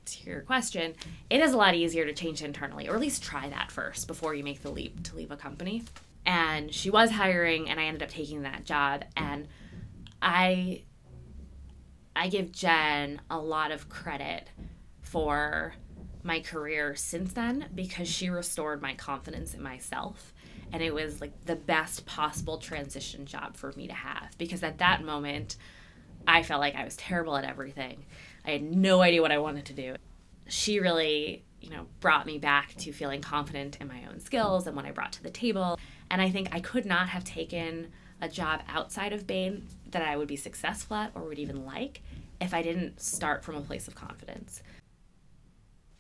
to 0.06 0.30
your 0.30 0.42
question, 0.42 0.94
it 1.30 1.40
is 1.40 1.54
a 1.54 1.58
lot 1.58 1.74
easier 1.74 2.06
to 2.06 2.14
change 2.14 2.44
internally, 2.44 2.90
or 2.90 2.96
at 2.96 3.00
least 3.00 3.24
try 3.24 3.48
that 3.50 3.72
first 3.72 4.08
before 4.08 4.36
you 4.36 4.44
make 4.44 4.62
the 4.62 4.72
leap 4.72 5.04
to 5.04 5.16
leave 5.16 5.32
a 5.32 5.38
company. 5.38 5.84
And 6.26 6.74
she 6.74 6.90
was 6.90 7.12
hiring, 7.12 7.70
and 7.70 7.80
I 7.80 7.86
ended 7.86 8.04
up 8.04 8.10
taking 8.10 8.42
that 8.42 8.66
job. 8.66 9.06
And 9.16 9.48
I, 10.22 10.84
I 12.16 12.28
give 12.28 12.52
Jen 12.52 13.22
a 13.30 13.40
lot 13.40 13.72
of 13.72 13.90
credit 13.90 14.50
for 15.02 15.74
my 16.24 16.40
career 16.40 16.96
since 16.96 17.34
then 17.34 17.68
because 17.74 18.08
she 18.08 18.30
restored 18.30 18.82
my 18.82 18.94
confidence 18.94 19.54
in 19.54 19.62
myself 19.62 20.34
and 20.72 20.82
it 20.82 20.94
was 20.94 21.20
like 21.20 21.46
the 21.46 21.56
best 21.56 22.06
possible 22.06 22.58
transition 22.58 23.26
job 23.26 23.56
for 23.56 23.74
me 23.74 23.88
to 23.88 23.94
have 23.94 24.38
because 24.38 24.64
at 24.64 24.78
that 24.78 25.04
moment 25.04 25.58
I 26.28 26.44
felt 26.44 26.62
like 26.62 26.76
I 26.76 26.84
was 26.84 26.96
terrible 26.96 27.36
at 27.36 27.44
everything. 27.44 28.06
I 28.46 28.52
had 28.52 28.64
no 28.64 29.02
idea 29.02 29.22
what 29.22 29.32
I 29.32 29.40
wanted 29.40 29.66
to 29.66 29.74
do. 29.74 29.96
She 30.48 30.80
really, 30.80 31.44
you 31.60 31.70
know, 31.72 31.88
brought 32.00 32.26
me 32.26 32.38
back 32.38 32.76
to 32.76 32.92
feeling 32.92 33.22
confident 33.22 33.78
in 33.82 33.88
my 33.88 34.06
own 34.10 34.20
skills 34.20 34.68
and 34.68 34.76
what 34.76 34.86
I 34.86 34.92
brought 34.92 35.14
to 35.14 35.24
the 35.24 35.30
table. 35.32 35.80
And 36.10 36.22
I 36.22 36.30
think 36.30 36.50
I 36.52 36.60
could 36.60 36.86
not 36.86 37.10
have 37.10 37.24
taken 37.24 37.88
a 38.22 38.30
job 38.30 38.62
outside 38.68 39.14
of 39.14 39.28
Bain 39.28 39.68
that 39.92 40.02
I 40.02 40.16
would 40.16 40.28
be 40.28 40.36
successful 40.36 40.98
at 40.98 41.12
or 41.16 41.24
would 41.24 41.40
even 41.40 41.66
like 41.66 42.02
if 42.40 42.54
I 42.54 42.62
didn't 42.62 43.02
start 43.02 43.44
from 43.44 43.56
a 43.56 43.62
place 43.62 43.88
of 43.88 43.96
confidence. 43.96 44.64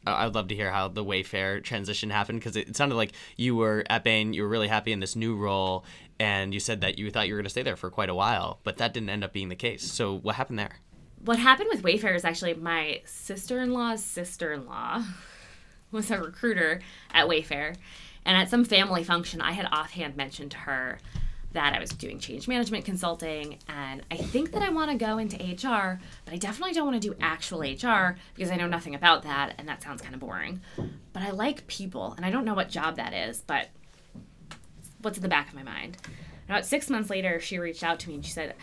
I'd 0.06 0.34
love 0.34 0.48
to 0.48 0.56
hear 0.56 0.72
how 0.72 0.88
the 0.88 1.06
Wayfair 1.06 1.64
transition 1.64 2.10
happened 2.10 2.40
because 2.40 2.56
it, 2.56 2.76
sounded 2.76 2.96
like 2.96 3.12
you 3.38 3.56
were 3.56 3.84
at 3.90 4.04
Bain, 4.04 4.34
you 4.34 4.42
were 4.42 4.50
really 4.50 4.68
happy 4.68 4.92
in 4.92 5.00
this 5.00 5.16
new 5.16 5.36
role, 5.36 5.86
and 6.20 6.54
you 6.54 6.60
said 6.60 6.82
that 6.82 6.98
you 6.98 7.12
thought 7.12 7.28
you 7.28 7.36
were 7.36 7.40
going 7.40 7.46
to 7.46 7.52
stay 7.52 7.62
there 7.62 7.76
for 7.76 7.92
quite 7.92 8.10
a 8.10 8.16
while, 8.16 8.60
but 8.64 8.78
that 8.78 8.94
didn't 8.94 9.10
end 9.10 9.24
up 9.24 9.32
being 9.32 9.50
the 9.50 9.56
case. 9.56 9.84
So 9.84 10.18
what 10.18 10.36
happened 10.36 10.58
there? 10.58 10.80
What 11.24 11.38
happened 11.38 11.70
with 11.72 11.84
Wayfair 11.84 12.16
is 12.16 12.26
actually 12.26 12.56
my 12.56 13.02
sister 13.06 13.62
in 13.62 13.74
law's 13.74 14.04
sister 14.04 14.52
in 14.54 14.66
law 14.66 15.04
was 15.92 16.10
a 16.10 16.20
recruiter 16.20 16.82
at 17.14 17.28
Wayfair. 17.28 17.76
And 18.26 18.38
at 18.38 18.50
some 18.50 18.66
family 18.66 19.04
function, 19.04 19.40
I 19.40 19.52
had 19.52 19.68
offhand 19.72 20.16
mentioned 20.16 20.52
to 20.52 20.58
her 20.58 21.00
that 21.54 21.74
I 21.76 21.80
was 21.80 21.90
doing 21.90 22.20
change 22.20 22.48
management 22.48 22.86
consulting, 22.86 23.58
and 23.68 24.02
I 24.10 24.18
think 24.18 24.52
that 24.52 24.62
I 24.62 24.70
want 24.70 24.92
to 24.92 24.98
go 24.98 25.18
into 25.18 25.36
HR, 25.38 26.00
but 26.26 26.34
I 26.34 26.38
definitely 26.38 26.74
don't 26.74 26.88
want 26.88 27.02
to 27.02 27.08
do 27.10 27.16
actual 27.20 27.62
HR 27.62 28.18
because 28.36 28.52
I 28.52 28.56
know 28.56 28.68
nothing 28.68 28.96
about 28.96 29.24
that, 29.24 29.56
and 29.58 29.68
that 29.68 29.84
sounds 29.84 30.02
kind 30.02 30.14
of 30.14 30.22
boring. 30.22 30.62
But 31.14 31.24
I 31.24 31.32
like 31.32 31.68
people, 31.68 32.14
and 32.16 32.26
I 32.26 32.30
don't 32.30 32.46
know 32.46 32.54
what 32.54 32.70
job 32.70 32.96
that 32.96 33.14
is, 33.14 33.42
but 33.46 33.70
what's 35.02 35.18
in 35.18 35.24
the 35.24 35.30
back 35.30 35.50
of 35.50 35.56
my 35.56 35.64
mind. 35.64 35.98
About 36.48 36.66
six 36.66 36.90
months 36.90 37.10
later, 37.10 37.40
she 37.40 37.58
reached 37.60 37.84
out 37.84 38.00
to 38.00 38.10
me 38.10 38.16
and 38.16 38.26
she 38.26 38.32
said, 38.32 38.56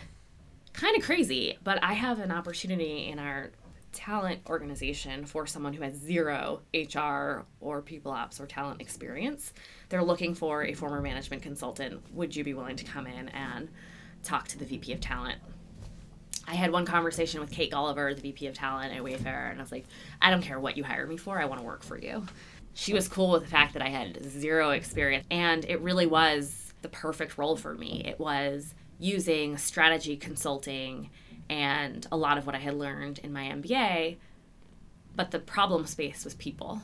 kind 0.72 0.96
of 0.96 1.02
crazy, 1.02 1.58
but 1.64 1.82
I 1.82 1.94
have 1.94 2.20
an 2.20 2.30
opportunity 2.30 3.06
in 3.06 3.18
our 3.18 3.50
talent 3.98 4.40
organization 4.48 5.26
for 5.26 5.44
someone 5.44 5.72
who 5.72 5.82
has 5.82 5.92
zero 5.96 6.60
HR 6.72 7.44
or 7.60 7.82
people 7.82 8.12
ops 8.12 8.40
or 8.40 8.46
talent 8.46 8.80
experience. 8.80 9.52
They're 9.88 10.04
looking 10.04 10.36
for 10.36 10.62
a 10.62 10.72
former 10.72 11.02
management 11.02 11.42
consultant. 11.42 12.00
Would 12.14 12.36
you 12.36 12.44
be 12.44 12.54
willing 12.54 12.76
to 12.76 12.84
come 12.84 13.08
in 13.08 13.28
and 13.30 13.68
talk 14.22 14.46
to 14.48 14.58
the 14.58 14.64
VP 14.64 14.92
of 14.92 15.00
talent? 15.00 15.40
I 16.46 16.54
had 16.54 16.70
one 16.70 16.86
conversation 16.86 17.40
with 17.40 17.50
Kate 17.50 17.72
Gulliver, 17.72 18.14
the 18.14 18.22
VP 18.22 18.46
of 18.46 18.54
talent 18.54 18.94
at 18.94 19.02
Wayfair, 19.02 19.50
and 19.50 19.58
I 19.58 19.62
was 19.62 19.72
like, 19.72 19.84
I 20.22 20.30
don't 20.30 20.42
care 20.42 20.60
what 20.60 20.76
you 20.76 20.84
hire 20.84 21.06
me 21.06 21.16
for, 21.16 21.40
I 21.40 21.46
want 21.46 21.60
to 21.60 21.66
work 21.66 21.82
for 21.82 21.98
you. 21.98 22.24
She 22.74 22.94
was 22.94 23.08
cool 23.08 23.32
with 23.32 23.42
the 23.42 23.48
fact 23.48 23.72
that 23.72 23.82
I 23.82 23.88
had 23.88 24.24
zero 24.24 24.70
experience, 24.70 25.26
and 25.28 25.64
it 25.64 25.80
really 25.80 26.06
was 26.06 26.72
the 26.82 26.88
perfect 26.88 27.36
role 27.36 27.56
for 27.56 27.74
me. 27.74 28.04
It 28.06 28.20
was 28.20 28.74
using 29.00 29.58
strategy 29.58 30.16
consulting 30.16 31.10
and 31.50 32.06
a 32.12 32.16
lot 32.16 32.38
of 32.38 32.46
what 32.46 32.54
I 32.54 32.58
had 32.58 32.74
learned 32.74 33.20
in 33.20 33.32
my 33.32 33.44
MBA. 33.44 34.16
But 35.14 35.30
the 35.30 35.38
problem 35.38 35.86
space 35.86 36.24
was 36.24 36.34
people. 36.34 36.80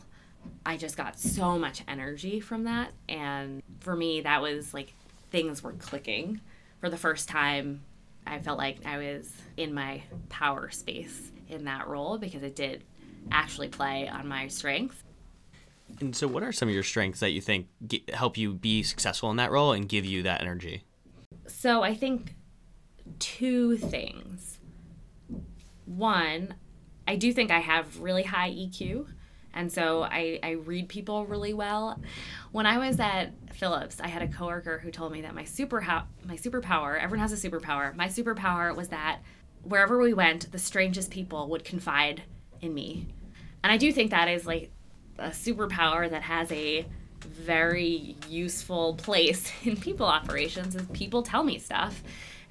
I 0.66 0.76
just 0.76 0.96
got 0.96 1.18
so 1.18 1.58
much 1.58 1.82
energy 1.86 2.40
from 2.40 2.64
that. 2.64 2.92
And 3.08 3.62
for 3.80 3.94
me, 3.94 4.22
that 4.22 4.42
was 4.42 4.74
like 4.74 4.92
things 5.30 5.62
were 5.62 5.72
clicking. 5.72 6.40
For 6.80 6.90
the 6.90 6.96
first 6.96 7.28
time, 7.28 7.82
I 8.26 8.38
felt 8.38 8.58
like 8.58 8.78
I 8.84 8.98
was 8.98 9.32
in 9.56 9.74
my 9.74 10.02
power 10.28 10.70
space 10.70 11.30
in 11.48 11.64
that 11.64 11.86
role 11.86 12.18
because 12.18 12.42
it 12.42 12.56
did 12.56 12.84
actually 13.30 13.68
play 13.68 14.08
on 14.08 14.26
my 14.26 14.48
strengths. 14.48 15.02
And 16.00 16.16
so, 16.16 16.26
what 16.26 16.42
are 16.42 16.52
some 16.52 16.68
of 16.68 16.74
your 16.74 16.82
strengths 16.82 17.20
that 17.20 17.30
you 17.30 17.40
think 17.40 17.68
get, 17.86 18.14
help 18.14 18.38
you 18.38 18.54
be 18.54 18.82
successful 18.82 19.30
in 19.30 19.36
that 19.36 19.50
role 19.50 19.72
and 19.72 19.88
give 19.88 20.04
you 20.04 20.22
that 20.22 20.40
energy? 20.40 20.82
So, 21.46 21.82
I 21.82 21.94
think 21.94 22.34
two 23.18 23.76
things 23.76 24.58
one, 25.86 26.54
I 27.06 27.16
do 27.16 27.32
think 27.32 27.50
I 27.50 27.60
have 27.60 28.00
really 28.00 28.22
high 28.22 28.50
EQ. 28.50 29.06
And 29.52 29.70
so 29.70 30.02
I, 30.02 30.40
I 30.42 30.50
read 30.52 30.88
people 30.88 31.26
really 31.26 31.54
well. 31.54 32.00
When 32.50 32.66
I 32.66 32.78
was 32.78 32.98
at 32.98 33.32
Philips, 33.52 34.00
I 34.00 34.08
had 34.08 34.22
a 34.22 34.28
coworker 34.28 34.78
who 34.78 34.90
told 34.90 35.12
me 35.12 35.22
that 35.22 35.34
my 35.34 35.44
super 35.44 35.80
my 35.80 36.36
superpower, 36.36 37.00
everyone 37.00 37.20
has 37.20 37.32
a 37.32 37.48
superpower. 37.48 37.94
My 37.94 38.08
superpower 38.08 38.74
was 38.74 38.88
that 38.88 39.20
wherever 39.62 40.00
we 40.00 40.12
went, 40.12 40.50
the 40.50 40.58
strangest 40.58 41.10
people 41.10 41.48
would 41.50 41.64
confide 41.64 42.22
in 42.60 42.74
me. 42.74 43.06
And 43.62 43.72
I 43.72 43.76
do 43.76 43.92
think 43.92 44.10
that 44.10 44.28
is 44.28 44.44
like 44.44 44.72
a 45.18 45.28
superpower 45.28 46.10
that 46.10 46.22
has 46.22 46.50
a 46.50 46.84
very 47.20 48.16
useful 48.28 48.94
place 48.94 49.52
in 49.64 49.76
people 49.76 50.06
operations 50.06 50.74
is 50.74 50.86
people 50.88 51.22
tell 51.22 51.44
me 51.44 51.58
stuff 51.58 52.02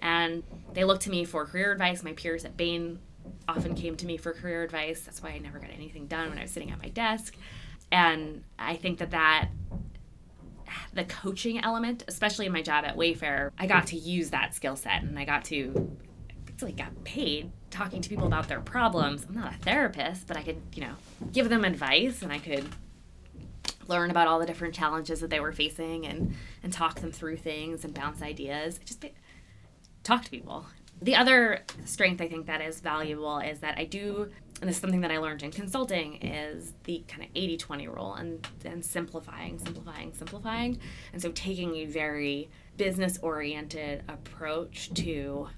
and 0.04 0.44
they 0.74 0.84
looked 0.84 1.04
to 1.04 1.10
me 1.10 1.24
for 1.24 1.46
career 1.46 1.72
advice. 1.72 2.04
My 2.04 2.12
peers 2.12 2.44
at 2.44 2.58
Bain 2.58 3.00
often 3.48 3.74
came 3.74 3.96
to 3.96 4.06
me 4.06 4.18
for 4.18 4.34
career 4.34 4.62
advice. 4.62 5.02
That's 5.02 5.24
why 5.24 5.30
I 5.30 5.38
never 5.40 5.60
got 5.60 5.70
anything 5.72 6.08
done 6.08 6.30
when 6.30 6.38
I 6.38 6.44
was 6.44 6.52
sitting 6.52 6.72
at 6.72 6.80
my 6.80 6.90
desk. 6.90 7.36
And 7.90 8.44
I 8.60 8.76
think 8.76 9.00
that 9.00 9.12
that 9.12 9.48
the 10.94 11.06
coaching 11.06 11.64
element, 11.64 12.04
especially 12.08 12.46
in 12.46 12.52
my 12.52 12.62
job 12.62 12.84
at 12.84 12.98
Wayfair, 12.98 13.52
I 13.58 13.66
got 13.66 13.88
to 13.88 13.96
use 13.96 14.32
that 14.32 14.54
skill 14.54 14.76
set 14.76 15.04
and 15.04 15.18
I 15.18 15.24
got 15.26 15.46
to 15.46 15.96
like 16.62 16.78
got 16.78 17.04
paid 17.04 17.52
talking 17.72 18.02
to 18.02 18.10
people 18.10 18.28
about 18.28 18.48
their 18.48 18.62
problems. 18.62 19.26
I'm 19.28 19.36
not 19.36 19.54
a 19.54 19.58
therapist, 19.58 20.28
but 20.28 20.38
I 20.38 20.44
could, 20.44 20.62
you 20.76 20.82
know, 20.82 20.96
give 21.32 21.50
them 21.50 21.64
advice 21.64 22.22
and 22.22 22.32
I 22.32 22.40
could 22.40 22.68
learn 23.88 24.12
about 24.12 24.28
all 24.28 24.40
the 24.40 24.46
different 24.46 24.74
challenges 24.74 25.20
that 25.20 25.30
they 25.30 25.40
were 25.40 25.52
facing 25.52 26.06
and 26.06 26.36
and 26.62 26.74
talk 26.74 27.00
them 27.00 27.12
through 27.12 27.38
things 27.38 27.86
and 27.86 27.94
bounce 27.94 28.22
ideas. 28.22 28.78
It 28.78 28.86
Just 28.86 29.06
talk 30.04 30.24
to 30.24 30.30
people 30.30 30.66
the 31.04 31.16
other 31.16 31.60
strength 31.84 32.22
I 32.22 32.30
think 32.30 32.46
that 32.46 32.62
is 32.62 32.80
valuable 32.80 33.40
is 33.40 33.60
that 33.60 33.78
I 33.78 33.84
do, 33.84 34.30
and 34.62 34.70
this 34.70 34.78
is 34.78 34.82
something 34.82 35.02
that 35.02 35.12
I 35.12 35.18
learned 35.18 35.44
in 35.44 35.52
consulting, 35.52 36.16
is 36.22 36.74
the 36.86 37.04
kind 37.10 37.24
of 37.24 37.30
80 37.36 37.58
20 37.58 37.88
rule 37.90 38.14
and, 38.14 38.48
and 38.64 38.84
simplifying, 38.84 39.60
simplifying, 39.60 40.14
simplifying. 40.14 40.80
And 41.12 41.22
so 41.22 41.32
taking 41.32 41.76
a 41.76 41.86
very 41.86 42.50
business 42.78 43.20
oriented 43.22 44.04
approach 44.08 44.94
to 44.94 45.50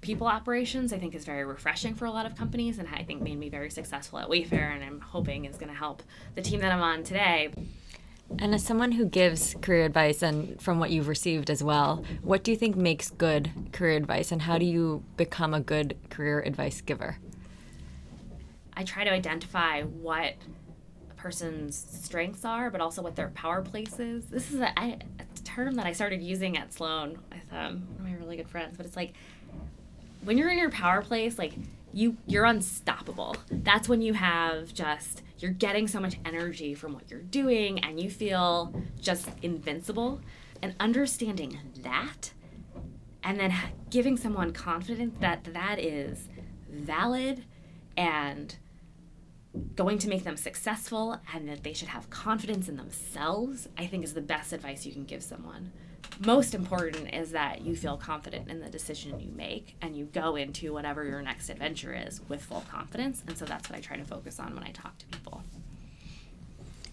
people 0.00 0.28
operations, 0.28 0.92
I 0.92 0.98
think 0.98 1.14
is 1.16 1.24
very 1.24 1.44
refreshing 1.44 1.94
for 1.94 2.04
a 2.04 2.10
lot 2.10 2.26
of 2.26 2.36
companies 2.36 2.78
and 2.78 2.88
I 2.88 3.02
think 3.02 3.20
made 3.20 3.38
me 3.38 3.48
very 3.48 3.70
successful 3.70 4.20
at 4.20 4.28
Wayfair 4.28 4.74
and 4.74 4.84
I'm 4.84 5.00
hoping 5.00 5.44
is 5.44 5.56
going 5.56 5.68
to 5.68 5.78
help 5.78 6.02
the 6.34 6.42
team 6.42 6.60
that 6.60 6.72
I'm 6.72 6.82
on 6.82 7.02
today 7.04 7.50
and 8.38 8.54
as 8.54 8.64
someone 8.64 8.92
who 8.92 9.04
gives 9.04 9.54
career 9.60 9.84
advice 9.84 10.22
and 10.22 10.60
from 10.60 10.78
what 10.78 10.90
you've 10.90 11.08
received 11.08 11.50
as 11.50 11.62
well, 11.62 12.04
what 12.22 12.42
do 12.44 12.50
you 12.50 12.56
think 12.56 12.76
makes 12.76 13.10
good 13.10 13.50
career 13.72 13.96
advice 13.96 14.32
and 14.32 14.42
how 14.42 14.58
do 14.58 14.64
you 14.64 15.04
become 15.16 15.54
a 15.54 15.60
good 15.60 15.96
career 16.10 16.40
advice 16.40 16.80
giver? 16.80 17.18
I 18.74 18.84
try 18.84 19.04
to 19.04 19.10
identify 19.10 19.82
what 19.82 20.34
a 21.10 21.14
person's 21.14 21.76
strengths 21.76 22.44
are, 22.44 22.70
but 22.70 22.80
also 22.80 23.02
what 23.02 23.16
their 23.16 23.28
power 23.28 23.62
place 23.62 23.98
is. 23.98 24.24
This 24.26 24.50
is 24.50 24.60
a, 24.60 24.98
term 25.44 25.74
that 25.74 25.86
I 25.86 25.92
started 25.92 26.22
using 26.22 26.56
at 26.56 26.72
Sloan 26.72 27.18
with 27.30 27.52
um, 27.52 27.86
one 27.96 27.98
of 27.98 28.02
my 28.04 28.12
really 28.14 28.36
good 28.36 28.48
friends, 28.48 28.76
but 28.76 28.86
it's 28.86 28.96
like 28.96 29.12
when 30.24 30.38
you're 30.38 30.50
in 30.50 30.58
your 30.58 30.70
power 30.70 31.02
place, 31.02 31.38
like 31.38 31.52
you 31.92 32.16
you're 32.26 32.44
unstoppable. 32.44 33.36
That's 33.50 33.88
when 33.88 34.00
you 34.00 34.14
have 34.14 34.72
just 34.72 35.22
you're 35.42 35.50
getting 35.52 35.88
so 35.88 36.00
much 36.00 36.16
energy 36.24 36.74
from 36.74 36.92
what 36.94 37.10
you're 37.10 37.20
doing 37.20 37.80
and 37.80 38.00
you 38.00 38.08
feel 38.08 38.72
just 39.00 39.28
invincible. 39.42 40.20
And 40.62 40.76
understanding 40.78 41.58
that 41.80 42.32
and 43.24 43.38
then 43.38 43.52
giving 43.90 44.16
someone 44.16 44.52
confidence 44.52 45.16
that 45.20 45.44
that 45.52 45.80
is 45.80 46.28
valid 46.70 47.44
and 47.96 48.56
going 49.74 49.98
to 49.98 50.08
make 50.08 50.24
them 50.24 50.36
successful 50.36 51.20
and 51.34 51.48
that 51.48 51.62
they 51.62 51.72
should 51.72 51.88
have 51.88 52.08
confidence 52.10 52.68
in 52.68 52.76
themselves, 52.76 53.68
I 53.76 53.86
think 53.86 54.04
is 54.04 54.14
the 54.14 54.22
best 54.22 54.52
advice 54.52 54.86
you 54.86 54.92
can 54.92 55.04
give 55.04 55.22
someone. 55.22 55.72
Most 56.24 56.54
important 56.54 57.12
is 57.12 57.32
that 57.32 57.62
you 57.62 57.74
feel 57.74 57.96
confident 57.96 58.48
in 58.48 58.60
the 58.60 58.68
decision 58.68 59.18
you 59.18 59.32
make 59.34 59.76
and 59.82 59.96
you 59.96 60.04
go 60.04 60.36
into 60.36 60.72
whatever 60.72 61.04
your 61.04 61.22
next 61.22 61.48
adventure 61.48 61.94
is 61.94 62.20
with 62.28 62.42
full 62.42 62.64
confidence. 62.70 63.22
And 63.26 63.36
so 63.36 63.44
that's 63.44 63.68
what 63.68 63.76
I 63.76 63.80
try 63.80 63.96
to 63.96 64.04
focus 64.04 64.38
on 64.38 64.54
when 64.54 64.62
I 64.62 64.70
talk 64.70 64.98
to 64.98 65.06
people. 65.06 65.42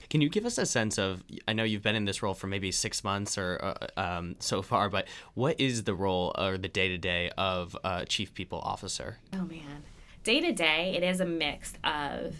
Can 0.10 0.22
you 0.22 0.30
give 0.30 0.46
us 0.46 0.58
a 0.58 0.66
sense 0.66 0.98
of? 0.98 1.24
I 1.48 1.54
know 1.54 1.64
you've 1.64 1.84
been 1.84 1.96
in 1.96 2.06
this 2.06 2.24
role 2.24 2.34
for 2.34 2.48
maybe 2.48 2.72
six 2.72 3.04
months 3.04 3.38
or 3.38 3.60
uh, 3.62 4.02
um, 4.02 4.36
so 4.40 4.64
far, 4.64 4.90
but 4.90 5.08
what 5.36 5.60
is 5.60 5.84
the 5.84 5.94
role 5.94 6.34
or 6.36 6.58
the 6.58 6.68
day 6.68 6.88
to 6.88 6.98
day 6.98 7.30
of 7.38 7.78
a 7.84 8.06
chief 8.08 8.34
people 8.34 8.60
officer? 8.60 9.20
Oh 9.34 9.44
man, 9.44 9.84
day 10.24 10.40
to 10.40 10.52
day, 10.52 10.96
it 10.96 11.04
is 11.04 11.20
a 11.20 11.26
mix 11.26 11.74
of 11.84 12.38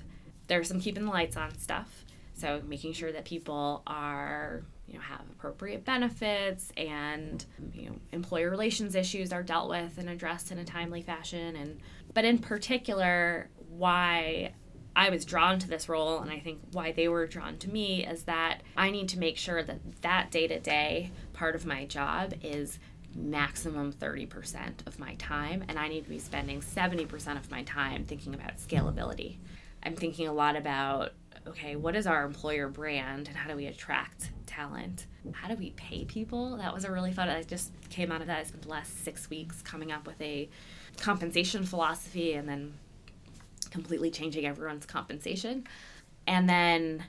there's 0.48 0.68
some 0.68 0.80
keeping 0.82 1.06
the 1.06 1.12
lights 1.12 1.38
on 1.38 1.56
stuff. 1.60 2.06
So 2.34 2.62
making 2.66 2.94
sure 2.94 3.12
that 3.12 3.26
people 3.26 3.84
are 3.86 4.64
you 4.90 4.98
know 4.98 5.04
have 5.04 5.22
appropriate 5.32 5.86
benefits 5.86 6.72
and 6.76 7.46
you 7.74 7.90
know 7.90 7.96
employer 8.12 8.50
relations 8.50 8.96
issues 8.96 9.32
are 9.32 9.44
dealt 9.44 9.70
with 9.70 9.98
and 9.98 10.10
addressed 10.10 10.52
in 10.52 10.58
a 10.58 10.66
timely 10.66 11.02
fashion 11.02 11.56
and 11.56 11.80
but 12.14 12.26
in 12.26 12.40
particular 12.40 13.50
why 13.70 14.52
I 14.96 15.10
was 15.10 15.24
drawn 15.24 15.60
to 15.60 15.68
this 15.68 15.88
role 15.88 16.20
and 16.20 16.32
I 16.32 16.40
think 16.40 16.60
why 16.72 16.92
they 16.92 17.08
were 17.08 17.28
drawn 17.28 17.58
to 17.60 17.70
me 17.70 18.06
is 18.06 18.24
that 18.24 18.62
I 18.76 18.90
need 18.90 19.08
to 19.10 19.20
make 19.20 19.38
sure 19.38 19.64
that 19.64 20.02
that 20.02 20.32
day-to-day 20.32 21.12
part 21.34 21.56
of 21.56 21.66
my 21.66 21.86
job 21.86 22.34
is 22.42 22.80
maximum 23.16 23.94
30% 23.94 24.86
of 24.88 25.00
my 25.00 25.16
time 25.16 25.64
and 25.68 25.80
I 25.80 25.88
need 25.88 26.04
to 26.04 26.10
be 26.10 26.20
spending 26.20 26.62
70% 26.62 27.38
of 27.38 27.50
my 27.52 27.64
time 27.64 28.04
thinking 28.04 28.34
about 28.34 28.58
scalability. 28.58 29.38
I'm 29.84 29.96
thinking 29.96 30.28
a 30.28 30.34
lot 30.34 30.56
about 30.56 31.14
okay, 31.48 31.76
what 31.76 31.96
is 31.96 32.06
our 32.06 32.26
employer 32.26 32.68
brand 32.68 33.28
and 33.28 33.38
how 33.38 33.50
do 33.50 33.56
we 33.56 33.68
attract 33.68 34.32
talent? 34.50 35.06
How 35.32 35.48
do 35.48 35.56
we 35.56 35.72
pay 35.72 36.06
people? 36.06 36.58
That 36.58 36.74
was 36.74 36.84
a 36.84 36.92
really 36.92 37.14
fun. 37.14 37.30
I 37.30 37.44
just 37.44 37.72
came 37.90 38.12
out 38.12 38.22
of 38.22 38.28
that. 38.28 38.40
I 38.40 38.44
spent 38.44 38.64
the 38.64 38.70
last 38.70 39.04
six 39.04 39.30
weeks 39.30 39.62
coming 39.62 39.92
up 39.92 40.08
with 40.08 40.20
a 40.22 40.50
compensation 40.98 41.64
philosophy 41.64 42.34
and 42.34 42.50
then 42.50 42.74
completely 43.72 44.10
changing 44.10 44.46
everyone's 44.46 44.86
compensation. 44.86 45.66
And 46.28 46.50
then 46.50 47.06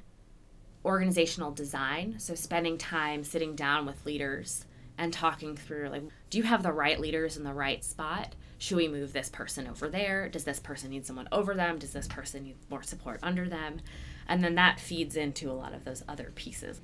organizational 0.85 1.51
design. 1.51 2.17
So 2.19 2.35
spending 2.35 2.79
time 2.79 3.25
sitting 3.25 3.55
down 3.55 3.87
with 3.87 4.05
leaders 4.05 4.67
and 4.99 5.13
talking 5.13 5.57
through 5.57 5.89
like, 5.89 6.03
do 6.29 6.39
you 6.39 6.45
have 6.45 6.63
the 6.63 6.73
right 6.73 7.01
leaders 7.01 7.37
in 7.37 7.45
the 7.45 7.55
right 7.55 7.83
spot? 7.83 8.35
should 8.61 8.77
we 8.77 8.89
move 8.89 9.15
this 9.15 9.31
person 9.31 9.67
over 9.67 9.89
there? 9.89 10.29
Does 10.29 10.45
this 10.45 10.61
person 10.61 10.91
need 10.91 11.07
someone 11.07 11.29
over 11.33 11.55
them? 11.55 11.79
Does 11.79 11.95
this 11.95 12.07
person 12.07 12.45
need 12.45 12.57
more 12.69 12.83
support 12.83 13.19
under 13.23 13.49
them? 13.49 13.81
And 14.29 14.45
then 14.45 14.55
that 14.57 14.79
feeds 14.79 15.17
into 15.17 15.51
a 15.51 15.55
lot 15.55 15.73
of 15.73 15.85
those 15.85 16.05
other 16.07 16.31
pieces. 16.35 16.83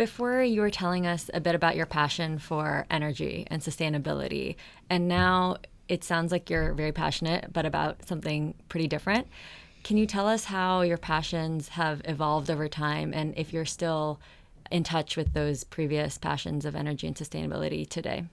Before 0.00 0.42
you 0.42 0.62
were 0.62 0.70
telling 0.70 1.06
us 1.06 1.28
a 1.34 1.42
bit 1.42 1.54
about 1.54 1.76
your 1.76 1.84
passion 1.84 2.38
for 2.38 2.86
energy 2.90 3.46
and 3.50 3.60
sustainability, 3.60 4.56
and 4.88 5.08
now 5.08 5.58
it 5.90 6.04
sounds 6.04 6.32
like 6.32 6.48
you're 6.48 6.72
very 6.72 6.90
passionate, 6.90 7.52
but 7.52 7.66
about 7.66 8.08
something 8.08 8.54
pretty 8.70 8.88
different. 8.88 9.28
Can 9.84 9.98
you 9.98 10.06
tell 10.06 10.26
us 10.26 10.46
how 10.46 10.80
your 10.80 10.96
passions 10.96 11.68
have 11.68 12.00
evolved 12.06 12.48
over 12.48 12.66
time 12.66 13.12
and 13.12 13.34
if 13.36 13.52
you're 13.52 13.66
still 13.66 14.18
in 14.70 14.84
touch 14.84 15.18
with 15.18 15.34
those 15.34 15.64
previous 15.64 16.16
passions 16.16 16.64
of 16.64 16.74
energy 16.74 17.06
and 17.06 17.14
sustainability 17.14 17.86
today? 17.86 18.24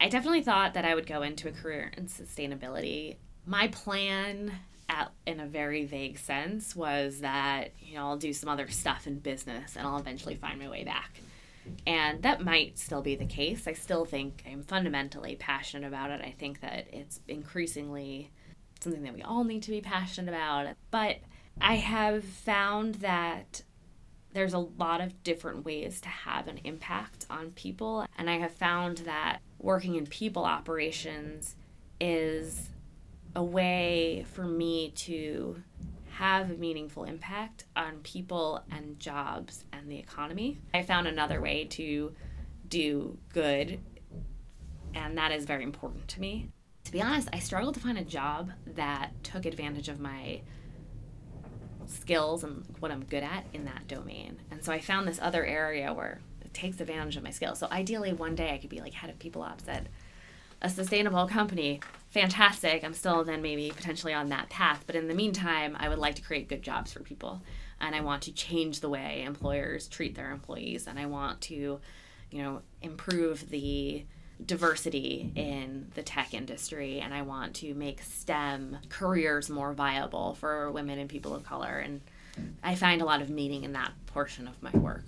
I 0.00 0.08
definitely 0.08 0.42
thought 0.42 0.74
that 0.74 0.84
I 0.84 0.96
would 0.96 1.06
go 1.06 1.22
into 1.22 1.48
a 1.48 1.52
career 1.52 1.92
in 1.96 2.06
sustainability. 2.06 3.14
My 3.46 3.68
plan 3.68 4.54
at, 4.88 5.12
in 5.26 5.40
a 5.40 5.46
very 5.46 5.84
vague 5.84 6.18
sense 6.18 6.76
was 6.76 7.20
that, 7.20 7.72
you 7.78 7.94
know, 7.94 8.06
I'll 8.06 8.16
do 8.16 8.32
some 8.32 8.48
other 8.48 8.68
stuff 8.68 9.06
in 9.06 9.18
business 9.18 9.76
and 9.76 9.86
I'll 9.86 9.98
eventually 9.98 10.36
find 10.36 10.58
my 10.58 10.68
way 10.68 10.84
back. 10.84 11.20
And 11.86 12.22
that 12.22 12.44
might 12.44 12.78
still 12.78 13.02
be 13.02 13.14
the 13.14 13.26
case. 13.26 13.66
I 13.66 13.72
still 13.72 14.04
think 14.04 14.42
I'm 14.50 14.62
fundamentally 14.62 15.36
passionate 15.36 15.86
about 15.86 16.10
it. 16.10 16.20
I 16.20 16.34
think 16.36 16.60
that 16.60 16.86
it's 16.92 17.20
increasingly 17.28 18.30
something 18.80 19.02
that 19.04 19.14
we 19.14 19.22
all 19.22 19.44
need 19.44 19.62
to 19.62 19.70
be 19.70 19.80
passionate 19.80 20.28
about. 20.28 20.74
But 20.90 21.18
I 21.60 21.76
have 21.76 22.24
found 22.24 22.96
that 22.96 23.62
there's 24.32 24.54
a 24.54 24.58
lot 24.58 25.00
of 25.00 25.22
different 25.22 25.64
ways 25.64 26.00
to 26.00 26.08
have 26.08 26.48
an 26.48 26.58
impact 26.64 27.26
on 27.30 27.50
people. 27.50 28.06
And 28.18 28.28
I 28.30 28.38
have 28.38 28.52
found 28.52 28.98
that 28.98 29.40
working 29.58 29.94
in 29.94 30.06
people 30.06 30.44
operations 30.44 31.54
is 32.00 32.70
a 33.34 33.42
way 33.42 34.24
for 34.32 34.44
me 34.44 34.90
to 34.90 35.62
have 36.10 36.50
a 36.50 36.54
meaningful 36.54 37.04
impact 37.04 37.64
on 37.74 37.98
people 38.02 38.62
and 38.70 39.00
jobs 39.00 39.64
and 39.72 39.90
the 39.90 39.98
economy. 39.98 40.58
I 40.74 40.82
found 40.82 41.06
another 41.06 41.40
way 41.40 41.64
to 41.70 42.12
do 42.68 43.18
good, 43.32 43.80
and 44.94 45.16
that 45.16 45.32
is 45.32 45.46
very 45.46 45.64
important 45.64 46.08
to 46.08 46.20
me. 46.20 46.48
To 46.84 46.92
be 46.92 47.00
honest, 47.00 47.28
I 47.32 47.38
struggled 47.38 47.74
to 47.74 47.80
find 47.80 47.96
a 47.96 48.04
job 48.04 48.52
that 48.66 49.12
took 49.22 49.46
advantage 49.46 49.88
of 49.88 50.00
my 50.00 50.42
skills 51.86 52.44
and 52.44 52.64
what 52.80 52.90
I'm 52.90 53.04
good 53.04 53.22
at 53.22 53.46
in 53.52 53.64
that 53.64 53.88
domain. 53.88 54.38
And 54.50 54.62
so 54.62 54.72
I 54.72 54.80
found 54.80 55.08
this 55.08 55.18
other 55.20 55.44
area 55.44 55.92
where 55.92 56.20
it 56.42 56.52
takes 56.52 56.80
advantage 56.80 57.16
of 57.16 57.22
my 57.22 57.30
skills. 57.30 57.58
So 57.58 57.68
ideally, 57.70 58.12
one 58.12 58.34
day 58.34 58.52
I 58.52 58.58
could 58.58 58.70
be 58.70 58.80
like 58.80 58.92
head 58.92 59.10
of 59.10 59.18
people 59.18 59.42
ops 59.42 59.68
at 59.68 59.86
a 60.60 60.68
sustainable 60.68 61.26
company. 61.26 61.80
Fantastic. 62.12 62.84
I'm 62.84 62.92
still 62.92 63.24
then 63.24 63.40
maybe 63.40 63.72
potentially 63.74 64.12
on 64.12 64.28
that 64.28 64.50
path. 64.50 64.84
But 64.86 64.96
in 64.96 65.08
the 65.08 65.14
meantime, 65.14 65.76
I 65.80 65.88
would 65.88 65.98
like 65.98 66.14
to 66.16 66.22
create 66.22 66.48
good 66.48 66.62
jobs 66.62 66.92
for 66.92 67.00
people. 67.00 67.42
And 67.80 67.94
I 67.94 68.02
want 68.02 68.22
to 68.24 68.32
change 68.32 68.80
the 68.80 68.90
way 68.90 69.22
employers 69.22 69.88
treat 69.88 70.14
their 70.14 70.30
employees. 70.30 70.86
And 70.86 70.98
I 70.98 71.06
want 71.06 71.40
to, 71.42 71.80
you 72.30 72.42
know, 72.42 72.60
improve 72.82 73.48
the 73.48 74.04
diversity 74.44 75.32
in 75.34 75.86
the 75.94 76.02
tech 76.02 76.34
industry 76.34 77.00
and 77.00 77.14
I 77.14 77.22
want 77.22 77.54
to 77.56 77.74
make 77.74 78.02
STEM 78.02 78.78
careers 78.88 79.48
more 79.48 79.72
viable 79.72 80.34
for 80.34 80.70
women 80.70 80.98
and 80.98 81.08
people 81.08 81.34
of 81.34 81.44
color. 81.44 81.78
And 81.78 82.00
I 82.62 82.74
find 82.74 83.00
a 83.00 83.04
lot 83.04 83.22
of 83.22 83.30
meaning 83.30 83.64
in 83.64 83.72
that 83.72 83.92
portion 84.06 84.48
of 84.48 84.60
my 84.62 84.72
work. 84.72 85.04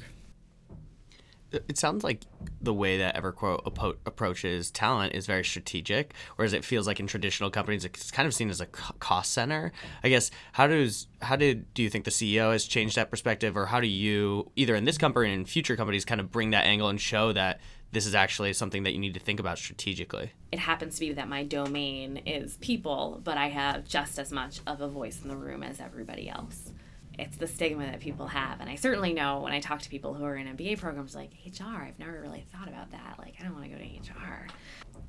It 1.68 1.78
sounds 1.78 2.04
like 2.04 2.22
the 2.60 2.74
way 2.74 2.98
that 2.98 3.16
EverQuote 3.16 3.96
approaches 4.06 4.70
talent 4.70 5.14
is 5.14 5.26
very 5.26 5.44
strategic, 5.44 6.14
whereas 6.36 6.52
it 6.52 6.64
feels 6.64 6.86
like 6.86 7.00
in 7.00 7.06
traditional 7.06 7.50
companies 7.50 7.84
it's 7.84 8.10
kind 8.10 8.26
of 8.26 8.34
seen 8.34 8.50
as 8.50 8.60
a 8.60 8.66
cost 8.66 9.32
center. 9.32 9.72
I 10.02 10.08
guess 10.08 10.30
how 10.52 10.66
does 10.66 11.06
how 11.22 11.36
did 11.36 11.72
do 11.74 11.82
you 11.82 11.90
think 11.90 12.04
the 12.04 12.10
CEO 12.10 12.52
has 12.52 12.64
changed 12.64 12.96
that 12.96 13.10
perspective, 13.10 13.56
or 13.56 13.66
how 13.66 13.80
do 13.80 13.88
you 13.88 14.50
either 14.56 14.74
in 14.74 14.84
this 14.84 14.98
company 14.98 15.30
and 15.30 15.40
in 15.40 15.46
future 15.46 15.76
companies 15.76 16.04
kind 16.04 16.20
of 16.20 16.30
bring 16.30 16.50
that 16.50 16.66
angle 16.66 16.88
and 16.88 17.00
show 17.00 17.32
that 17.32 17.60
this 17.94 18.06
is 18.06 18.14
actually 18.14 18.52
something 18.52 18.82
that 18.82 18.92
you 18.92 18.98
need 18.98 19.14
to 19.14 19.20
think 19.20 19.40
about 19.40 19.56
strategically. 19.56 20.32
It 20.52 20.58
happens 20.58 20.94
to 20.96 21.00
be 21.00 21.12
that 21.12 21.28
my 21.28 21.44
domain 21.44 22.18
is 22.26 22.56
people, 22.56 23.20
but 23.22 23.38
I 23.38 23.48
have 23.48 23.86
just 23.86 24.18
as 24.18 24.32
much 24.32 24.60
of 24.66 24.80
a 24.80 24.88
voice 24.88 25.22
in 25.22 25.28
the 25.28 25.36
room 25.36 25.62
as 25.62 25.80
everybody 25.80 26.28
else. 26.28 26.72
It's 27.18 27.36
the 27.36 27.46
stigma 27.46 27.86
that 27.86 28.00
people 28.00 28.26
have. 28.26 28.60
And 28.60 28.68
I 28.68 28.74
certainly 28.74 29.12
know 29.12 29.40
when 29.40 29.52
I 29.52 29.60
talk 29.60 29.82
to 29.82 29.88
people 29.88 30.14
who 30.14 30.24
are 30.24 30.36
in 30.36 30.46
MBA 30.56 30.78
programs, 30.78 31.14
like, 31.14 31.30
HR, 31.46 31.82
I've 31.82 31.98
never 31.98 32.20
really 32.20 32.44
thought 32.52 32.68
about 32.68 32.90
that. 32.90 33.16
Like, 33.18 33.34
I 33.40 33.44
don't 33.44 33.54
want 33.54 33.64
to 33.64 33.70
go 33.70 33.78
to 33.78 33.84
HR. 33.84 34.46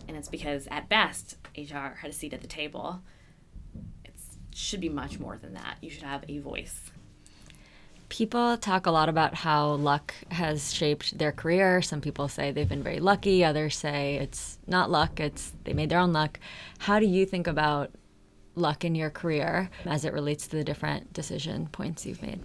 And 0.08 0.16
it's 0.16 0.30
because, 0.30 0.68
at 0.70 0.88
best, 0.88 1.38
HR 1.58 1.96
had 2.00 2.10
a 2.10 2.14
seat 2.14 2.34
at 2.34 2.42
the 2.42 2.48
table. 2.48 3.02
It 4.04 4.14
should 4.54 4.82
be 4.82 4.90
much 4.90 5.20
more 5.20 5.38
than 5.38 5.54
that. 5.56 5.78
You 5.82 5.90
should 5.90 6.04
have 6.04 6.24
a 6.28 6.40
voice 6.40 6.92
People 8.10 8.56
talk 8.58 8.86
a 8.86 8.92
lot 8.92 9.10
about 9.10 9.34
how 9.34 9.72
luck 9.72 10.14
has 10.30 10.72
shaped 10.72 11.18
their 11.18 11.32
career. 11.32 11.82
Some 11.82 12.02
people 12.02 12.28
say 12.28 12.52
they've 12.52 12.70
been 12.70 12.84
very 12.84 13.00
lucky, 13.00 13.44
others 13.44 13.76
say 13.76 14.16
it's 14.16 14.60
not 14.68 14.92
luck, 14.92 15.20
it's 15.20 15.54
they 15.64 15.74
made 15.74 15.90
their 15.90 16.00
own 16.00 16.14
luck. 16.14 16.40
How 16.78 17.00
do 17.00 17.08
you 17.08 17.26
think 17.26 17.48
about 17.48 17.90
luck 18.56 18.86
in 18.86 18.96
your 18.96 19.10
career 19.10 19.70
as 19.86 20.06
it 20.06 20.14
relates 20.14 20.48
to 20.48 20.56
the 20.56 20.64
different 20.64 21.14
decision 21.14 21.68
points 21.68 22.06
you've 22.06 22.22
made? 22.22 22.42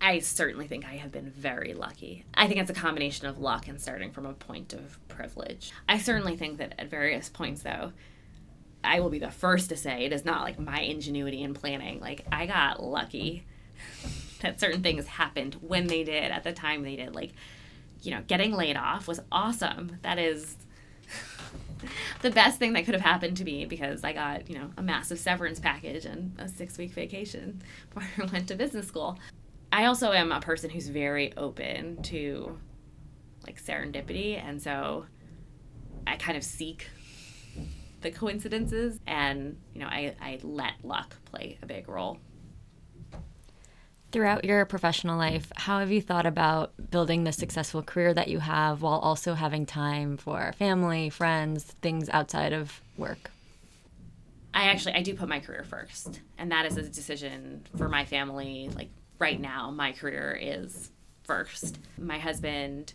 I 0.00 0.20
certainly 0.20 0.66
think 0.66 0.84
I 0.86 0.96
have 0.96 1.12
been 1.12 1.30
very 1.30 1.74
lucky. 1.74 2.24
I 2.34 2.46
think 2.46 2.60
it's 2.60 2.70
a 2.70 2.74
combination 2.74 3.26
of 3.26 3.38
luck 3.38 3.68
and 3.68 3.80
starting 3.80 4.12
from 4.12 4.26
a 4.26 4.32
point 4.32 4.72
of 4.72 4.98
privilege. 5.08 5.72
I 5.88 5.98
certainly 5.98 6.36
think 6.36 6.58
that 6.58 6.74
at 6.78 6.88
various 6.88 7.28
points, 7.28 7.62
though, 7.62 7.92
I 8.82 9.00
will 9.00 9.10
be 9.10 9.18
the 9.18 9.30
first 9.30 9.68
to 9.70 9.76
say 9.76 10.04
it 10.04 10.12
is 10.12 10.24
not 10.24 10.42
like 10.42 10.58
my 10.58 10.80
ingenuity 10.80 11.42
in 11.42 11.54
planning. 11.54 12.00
Like, 12.00 12.24
I 12.30 12.46
got 12.46 12.82
lucky 12.82 13.44
that 14.40 14.60
certain 14.60 14.82
things 14.82 15.06
happened 15.06 15.56
when 15.60 15.88
they 15.88 16.04
did 16.04 16.30
at 16.30 16.44
the 16.44 16.52
time 16.52 16.82
they 16.82 16.96
did. 16.96 17.14
Like, 17.14 17.32
you 18.02 18.12
know, 18.12 18.22
getting 18.26 18.52
laid 18.52 18.76
off 18.76 19.08
was 19.08 19.20
awesome. 19.32 19.98
That 20.02 20.18
is 20.18 20.56
the 22.22 22.30
best 22.30 22.58
thing 22.58 22.72
that 22.74 22.84
could 22.84 22.94
have 22.94 23.02
happened 23.02 23.36
to 23.38 23.44
me 23.44 23.64
because 23.64 24.04
I 24.04 24.12
got, 24.12 24.48
you 24.48 24.58
know, 24.58 24.70
a 24.76 24.82
massive 24.82 25.18
severance 25.18 25.60
package 25.60 26.04
and 26.04 26.34
a 26.38 26.48
six 26.48 26.78
week 26.78 26.92
vacation 26.92 27.62
before 27.94 28.08
I 28.18 28.32
went 28.32 28.48
to 28.48 28.54
business 28.54 28.86
school. 28.86 29.18
I 29.72 29.84
also 29.84 30.12
am 30.12 30.32
a 30.32 30.40
person 30.40 30.70
who's 30.70 30.88
very 30.88 31.36
open 31.36 32.02
to 32.04 32.58
like 33.46 33.62
serendipity 33.62 34.42
and 34.42 34.60
so 34.60 35.06
I 36.06 36.16
kind 36.16 36.36
of 36.36 36.44
seek 36.44 36.88
the 38.00 38.10
coincidences 38.10 38.98
and 39.06 39.56
you 39.74 39.80
know 39.80 39.88
I, 39.88 40.14
I 40.20 40.38
let 40.42 40.72
luck 40.84 41.16
play 41.24 41.58
a 41.62 41.66
big 41.66 41.88
role 41.88 42.18
Throughout 44.10 44.44
your 44.44 44.64
professional 44.64 45.18
life, 45.18 45.52
how 45.54 45.80
have 45.80 45.90
you 45.90 46.00
thought 46.00 46.24
about 46.24 46.72
building 46.90 47.24
the 47.24 47.32
successful 47.32 47.82
career 47.82 48.14
that 48.14 48.28
you 48.28 48.38
have 48.38 48.80
while 48.80 48.98
also 48.98 49.34
having 49.34 49.66
time 49.66 50.16
for 50.16 50.52
family, 50.58 51.10
friends, 51.10 51.64
things 51.64 52.08
outside 52.08 52.54
of 52.54 52.80
work? 52.96 53.30
I 54.54 54.64
actually 54.64 54.94
I 54.94 55.02
do 55.02 55.14
put 55.14 55.28
my 55.28 55.40
career 55.40 55.62
first, 55.62 56.22
and 56.38 56.50
that 56.52 56.64
is 56.64 56.78
a 56.78 56.82
decision 56.82 57.66
for 57.76 57.88
my 57.88 58.06
family. 58.06 58.70
Like 58.74 58.88
right 59.18 59.38
now, 59.38 59.70
my 59.70 59.92
career 59.92 60.38
is 60.40 60.90
first. 61.24 61.78
My 61.98 62.18
husband 62.18 62.94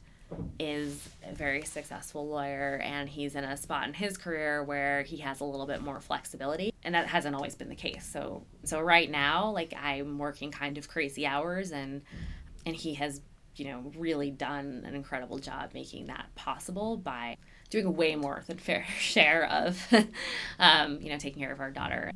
is 0.59 1.09
a 1.27 1.33
very 1.33 1.63
successful 1.63 2.27
lawyer 2.27 2.79
and 2.83 3.09
he's 3.09 3.35
in 3.35 3.43
a 3.43 3.57
spot 3.57 3.87
in 3.87 3.93
his 3.93 4.17
career 4.17 4.63
where 4.63 5.03
he 5.03 5.17
has 5.17 5.41
a 5.41 5.45
little 5.45 5.65
bit 5.65 5.81
more 5.81 5.99
flexibility 5.99 6.73
and 6.83 6.95
that 6.95 7.07
hasn't 7.07 7.35
always 7.35 7.55
been 7.55 7.69
the 7.69 7.75
case. 7.75 8.05
So 8.05 8.45
so 8.63 8.79
right 8.79 9.09
now 9.09 9.51
like 9.51 9.73
i'm 9.81 10.17
working 10.17 10.51
kind 10.51 10.77
of 10.77 10.87
crazy 10.87 11.25
hours 11.25 11.71
and 11.71 12.01
and 12.65 12.75
he 12.75 12.93
has 12.95 13.21
you 13.55 13.65
know 13.65 13.91
really 13.95 14.31
done 14.31 14.83
an 14.85 14.95
incredible 14.95 15.37
job 15.37 15.71
making 15.73 16.07
that 16.07 16.27
possible 16.35 16.97
by 16.97 17.37
doing 17.69 17.95
way 17.95 18.15
more 18.15 18.43
than 18.47 18.57
fair 18.57 18.85
share 18.99 19.45
of 19.45 19.79
um, 20.59 20.99
you 21.01 21.09
know 21.09 21.17
taking 21.17 21.41
care 21.41 21.51
of 21.51 21.59
our 21.59 21.71
daughter 21.71 22.11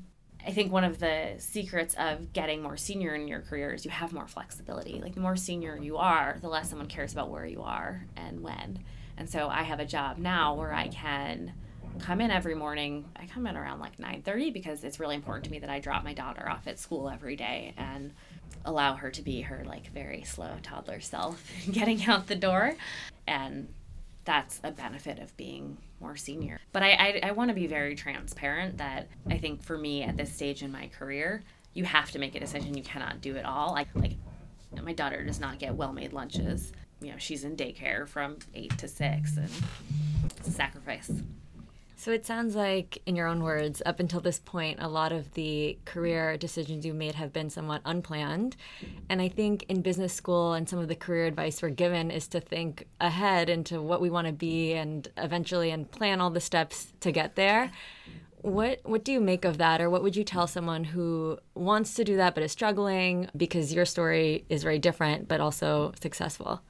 I 0.45 0.51
think 0.51 0.71
one 0.71 0.83
of 0.83 0.99
the 0.99 1.35
secrets 1.39 1.95
of 1.97 2.31
getting 2.31 2.61
more 2.61 2.77
senior 2.77 3.15
in 3.15 3.27
your 3.27 3.41
career 3.41 3.73
is 3.73 3.83
you 3.83 3.91
have 3.91 4.13
more 4.13 4.27
flexibility. 4.27 5.01
Like 5.01 5.13
the 5.13 5.19
more 5.19 5.35
senior 5.35 5.77
you 5.77 5.97
are, 5.97 6.37
the 6.41 6.47
less 6.47 6.69
someone 6.69 6.87
cares 6.87 7.11
about 7.11 7.29
where 7.29 7.45
you 7.45 7.63
are 7.63 8.05
and 8.15 8.41
when. 8.41 8.83
And 9.17 9.29
so 9.29 9.49
I 9.49 9.63
have 9.63 9.79
a 9.79 9.85
job 9.85 10.17
now 10.17 10.53
where 10.53 10.73
I 10.73 10.87
can 10.87 11.53
come 11.99 12.21
in 12.21 12.31
every 12.31 12.55
morning. 12.55 13.05
I 13.15 13.25
come 13.25 13.47
in 13.47 13.57
around 13.57 13.79
like 13.79 13.97
9:30 13.97 14.53
because 14.53 14.83
it's 14.83 14.99
really 14.99 15.15
important 15.15 15.45
to 15.45 15.51
me 15.51 15.59
that 15.59 15.69
I 15.69 15.79
drop 15.79 16.03
my 16.03 16.13
daughter 16.13 16.47
off 16.49 16.67
at 16.67 16.79
school 16.79 17.09
every 17.09 17.35
day 17.35 17.73
and 17.77 18.13
allow 18.65 18.95
her 18.95 19.09
to 19.11 19.21
be 19.21 19.41
her 19.41 19.63
like 19.65 19.91
very 19.91 20.23
slow 20.23 20.55
toddler 20.61 20.99
self 20.99 21.43
getting 21.71 22.05
out 22.05 22.27
the 22.27 22.35
door 22.35 22.75
and 23.27 23.67
that's 24.27 24.59
a 24.61 24.71
benefit 24.71 25.19
of 25.19 25.35
being 25.37 25.77
more 26.01 26.17
senior. 26.17 26.59
But 26.73 26.83
I, 26.83 26.91
I, 26.91 27.19
I 27.29 27.31
want 27.31 27.47
to 27.47 27.55
be 27.55 27.65
very 27.65 27.95
transparent 27.95 28.77
that 28.77 29.07
I 29.29 29.37
think 29.37 29.63
for 29.63 29.77
me 29.77 30.03
at 30.03 30.17
this 30.17 30.33
stage 30.33 30.63
in 30.63 30.71
my 30.71 30.89
career, 30.89 31.43
you 31.73 31.85
have 31.85 32.11
to 32.11 32.19
make 32.19 32.35
a 32.35 32.39
decision. 32.41 32.75
You 32.75 32.83
cannot 32.83 33.21
do 33.21 33.37
it 33.37 33.45
all. 33.45 33.71
Like, 33.71 33.87
like 33.95 34.17
my 34.83 34.91
daughter 34.91 35.23
does 35.23 35.39
not 35.39 35.59
get 35.59 35.75
well 35.75 35.93
made 35.93 36.11
lunches. 36.11 36.73
You 36.99 37.11
know, 37.11 37.17
she's 37.17 37.45
in 37.45 37.55
daycare 37.55 38.05
from 38.05 38.37
eight 38.53 38.77
to 38.79 38.89
six, 38.89 39.37
and 39.37 39.49
it's 40.37 40.49
a 40.49 40.51
sacrifice. 40.51 41.09
So 41.99 42.11
it 42.11 42.27
sounds 42.27 42.55
like, 42.55 43.01
in 43.07 43.15
your 43.15 43.25
own 43.25 43.41
words, 43.41 43.81
up 43.83 43.99
until 43.99 44.19
this 44.19 44.37
point, 44.37 44.77
a 44.79 44.87
lot 44.87 45.11
of 45.11 45.33
the 45.33 45.79
career 45.83 46.37
decisions 46.37 46.85
you 46.85 46.93
made 46.93 47.15
have 47.15 47.33
been 47.33 47.49
somewhat 47.49 47.81
unplanned. 47.85 48.55
And 49.09 49.19
I 49.19 49.29
think 49.29 49.65
in 49.67 49.81
business 49.81 50.13
school 50.13 50.53
and 50.53 50.69
some 50.69 50.77
of 50.77 50.89
the 50.89 50.95
career 50.95 51.25
advice 51.25 51.59
we're 51.59 51.71
given 51.71 52.11
is 52.11 52.27
to 52.27 52.39
think 52.39 52.87
ahead 53.01 53.49
into 53.49 53.81
what 53.81 53.99
we 53.99 54.11
want 54.11 54.27
to 54.27 54.33
be 54.33 54.73
and 54.73 55.07
eventually 55.17 55.71
and 55.71 55.89
plan 55.89 56.21
all 56.21 56.29
the 56.29 56.39
steps 56.39 56.93
to 56.99 57.11
get 57.11 57.35
there. 57.35 57.71
What 58.41 58.79
what 58.83 59.03
do 59.03 59.11
you 59.11 59.19
make 59.19 59.43
of 59.43 59.57
that 59.57 59.81
or 59.81 59.89
what 59.89 60.03
would 60.03 60.15
you 60.15 60.23
tell 60.23 60.45
someone 60.45 60.83
who 60.83 61.39
wants 61.55 61.95
to 61.95 62.03
do 62.03 62.15
that 62.17 62.35
but 62.35 62.43
is 62.43 62.51
struggling 62.51 63.27
because 63.35 63.73
your 63.73 63.85
story 63.85 64.45
is 64.49 64.61
very 64.61 64.77
different 64.77 65.27
but 65.27 65.41
also 65.41 65.93
successful? 65.99 66.61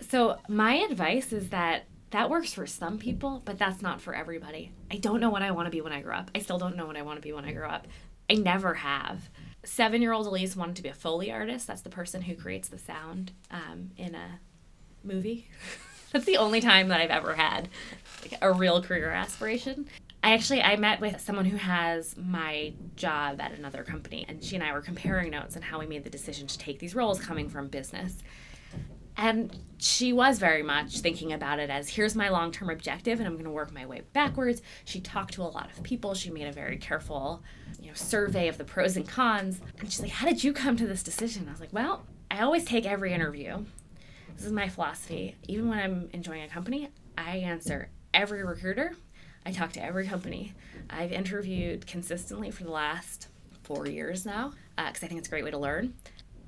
So 0.00 0.38
my 0.48 0.76
advice 0.76 1.30
is 1.34 1.50
that 1.50 1.84
that 2.10 2.30
works 2.30 2.52
for 2.52 2.66
some 2.66 2.98
people, 2.98 3.42
but 3.44 3.58
that's 3.58 3.82
not 3.82 4.00
for 4.00 4.14
everybody. 4.14 4.70
I 4.90 4.96
don't 4.96 5.20
know 5.20 5.30
what 5.30 5.42
I 5.42 5.50
want 5.50 5.66
to 5.66 5.70
be 5.70 5.80
when 5.80 5.92
I 5.92 6.00
grow 6.00 6.16
up. 6.16 6.30
I 6.34 6.38
still 6.38 6.58
don't 6.58 6.76
know 6.76 6.86
what 6.86 6.96
I 6.96 7.02
want 7.02 7.16
to 7.18 7.22
be 7.22 7.32
when 7.32 7.44
I 7.44 7.52
grow 7.52 7.68
up. 7.68 7.86
I 8.30 8.34
never 8.34 8.74
have. 8.74 9.28
Seven 9.64 10.00
year 10.00 10.12
old 10.12 10.26
Elyse 10.26 10.56
wanted 10.56 10.76
to 10.76 10.82
be 10.82 10.88
a 10.88 10.94
Foley 10.94 11.32
artist. 11.32 11.66
That's 11.66 11.82
the 11.82 11.90
person 11.90 12.22
who 12.22 12.34
creates 12.36 12.68
the 12.68 12.78
sound 12.78 13.32
um, 13.50 13.90
in 13.96 14.14
a 14.14 14.40
movie. 15.02 15.48
that's 16.12 16.24
the 16.24 16.36
only 16.36 16.60
time 16.60 16.88
that 16.88 17.00
I've 17.00 17.10
ever 17.10 17.34
had 17.34 17.68
like, 18.22 18.38
a 18.40 18.52
real 18.52 18.82
career 18.82 19.10
aspiration. 19.10 19.88
I 20.22 20.32
actually 20.32 20.62
I 20.62 20.76
met 20.76 21.00
with 21.00 21.20
someone 21.20 21.44
who 21.44 21.56
has 21.56 22.16
my 22.16 22.72
job 22.96 23.40
at 23.40 23.52
another 23.52 23.84
company 23.84 24.24
and 24.28 24.42
she 24.42 24.56
and 24.56 24.64
I 24.64 24.72
were 24.72 24.80
comparing 24.80 25.30
notes 25.30 25.56
on 25.56 25.62
how 25.62 25.78
we 25.78 25.86
made 25.86 26.04
the 26.04 26.10
decision 26.10 26.46
to 26.46 26.58
take 26.58 26.78
these 26.78 26.94
roles 26.94 27.20
coming 27.20 27.48
from 27.48 27.68
business. 27.68 28.22
And 29.16 29.56
she 29.78 30.12
was 30.12 30.38
very 30.38 30.62
much 30.62 31.00
thinking 31.00 31.32
about 31.32 31.58
it 31.58 31.70
as 31.70 31.88
here's 31.88 32.14
my 32.14 32.28
long 32.28 32.52
term 32.52 32.70
objective, 32.70 33.18
and 33.18 33.26
I'm 33.26 33.34
going 33.34 33.44
to 33.44 33.50
work 33.50 33.72
my 33.72 33.86
way 33.86 34.02
backwards. 34.12 34.62
She 34.84 35.00
talked 35.00 35.34
to 35.34 35.42
a 35.42 35.44
lot 35.44 35.70
of 35.70 35.82
people. 35.82 36.14
She 36.14 36.30
made 36.30 36.46
a 36.46 36.52
very 36.52 36.76
careful, 36.76 37.42
you 37.80 37.88
know, 37.88 37.94
survey 37.94 38.48
of 38.48 38.58
the 38.58 38.64
pros 38.64 38.96
and 38.96 39.08
cons. 39.08 39.60
And 39.78 39.90
she's 39.90 40.00
like, 40.00 40.10
"How 40.10 40.26
did 40.26 40.44
you 40.44 40.52
come 40.52 40.76
to 40.76 40.86
this 40.86 41.02
decision?" 41.02 41.46
I 41.48 41.52
was 41.52 41.60
like, 41.60 41.72
"Well, 41.72 42.04
I 42.30 42.40
always 42.40 42.64
take 42.64 42.84
every 42.86 43.12
interview. 43.12 43.64
This 44.36 44.44
is 44.44 44.52
my 44.52 44.68
philosophy. 44.68 45.36
Even 45.48 45.68
when 45.68 45.78
I'm 45.78 46.10
enjoying 46.12 46.42
a 46.42 46.48
company, 46.48 46.90
I 47.16 47.38
answer 47.38 47.88
every 48.12 48.44
recruiter. 48.44 48.94
I 49.46 49.52
talk 49.52 49.72
to 49.72 49.82
every 49.82 50.06
company. 50.06 50.52
I've 50.90 51.12
interviewed 51.12 51.86
consistently 51.86 52.50
for 52.50 52.64
the 52.64 52.70
last 52.70 53.28
four 53.62 53.86
years 53.86 54.26
now 54.26 54.52
because 54.76 55.02
uh, 55.02 55.06
I 55.06 55.08
think 55.08 55.18
it's 55.18 55.28
a 55.28 55.30
great 55.30 55.44
way 55.44 55.50
to 55.52 55.58
learn." 55.58 55.94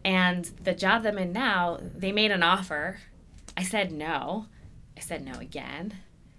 And 0.09 0.47
the 0.64 0.73
job 0.73 1.03
that 1.03 1.12
I'm 1.12 1.18
in 1.18 1.35
now, 1.35 1.81
they 1.83 2.12
made 2.12 2.31
an 2.31 2.42
offer. 2.42 2.99
I 3.59 3.62
said 3.62 3.92
no. 3.92 4.47
I 4.97 5.01
said 5.01 5.23
no 5.23 5.38
again. 5.38 5.97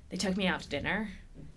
They 0.10 0.18
took 0.18 0.36
me 0.36 0.48
out 0.48 0.62
to 0.62 0.70
dinner. 0.70 1.12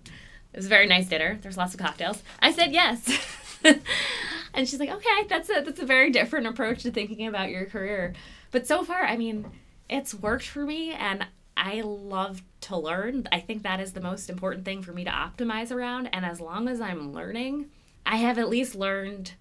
It 0.05 0.57
was 0.57 0.67
a 0.67 0.69
very 0.69 0.87
nice 0.87 1.09
dinner. 1.09 1.39
There's 1.41 1.57
lots 1.57 1.73
of 1.73 1.81
cocktails. 1.81 2.23
I 2.39 2.53
said 2.53 2.71
yes. 2.71 3.09
and 3.65 4.69
she's 4.69 4.79
like, 4.79 4.91
okay, 4.91 5.27
that's 5.27 5.49
a 5.49 5.63
that's 5.63 5.81
a 5.81 5.87
very 5.87 6.11
different 6.11 6.47
approach 6.47 6.83
to 6.83 6.91
thinking 6.91 7.27
about 7.27 7.49
your 7.49 7.65
career. 7.65 8.13
But 8.51 8.67
so 8.67 8.85
far, 8.85 9.05
I 9.05 9.17
mean, 9.17 9.51
it's 9.89 10.13
worked 10.13 10.47
for 10.47 10.67
me 10.67 10.93
and 10.93 11.27
I 11.57 11.81
love 11.81 12.43
to 12.63 12.77
learn. 12.77 13.27
I 13.33 13.41
think 13.41 13.63
that 13.63 13.81
is 13.81 13.95
the 13.95 14.03
most 14.03 14.29
important 14.29 14.67
thing 14.67 14.83
for 14.83 14.93
me 14.93 15.05
to 15.05 15.11
optimize 15.11 15.73
around. 15.73 16.11
And 16.13 16.27
as 16.27 16.43
long 16.43 16.69
as 16.69 16.79
I'm 16.79 17.15
learning, 17.15 17.71
I 18.05 18.17
have 18.17 18.39
at 18.39 18.51
least 18.51 18.75
learned 18.75 19.33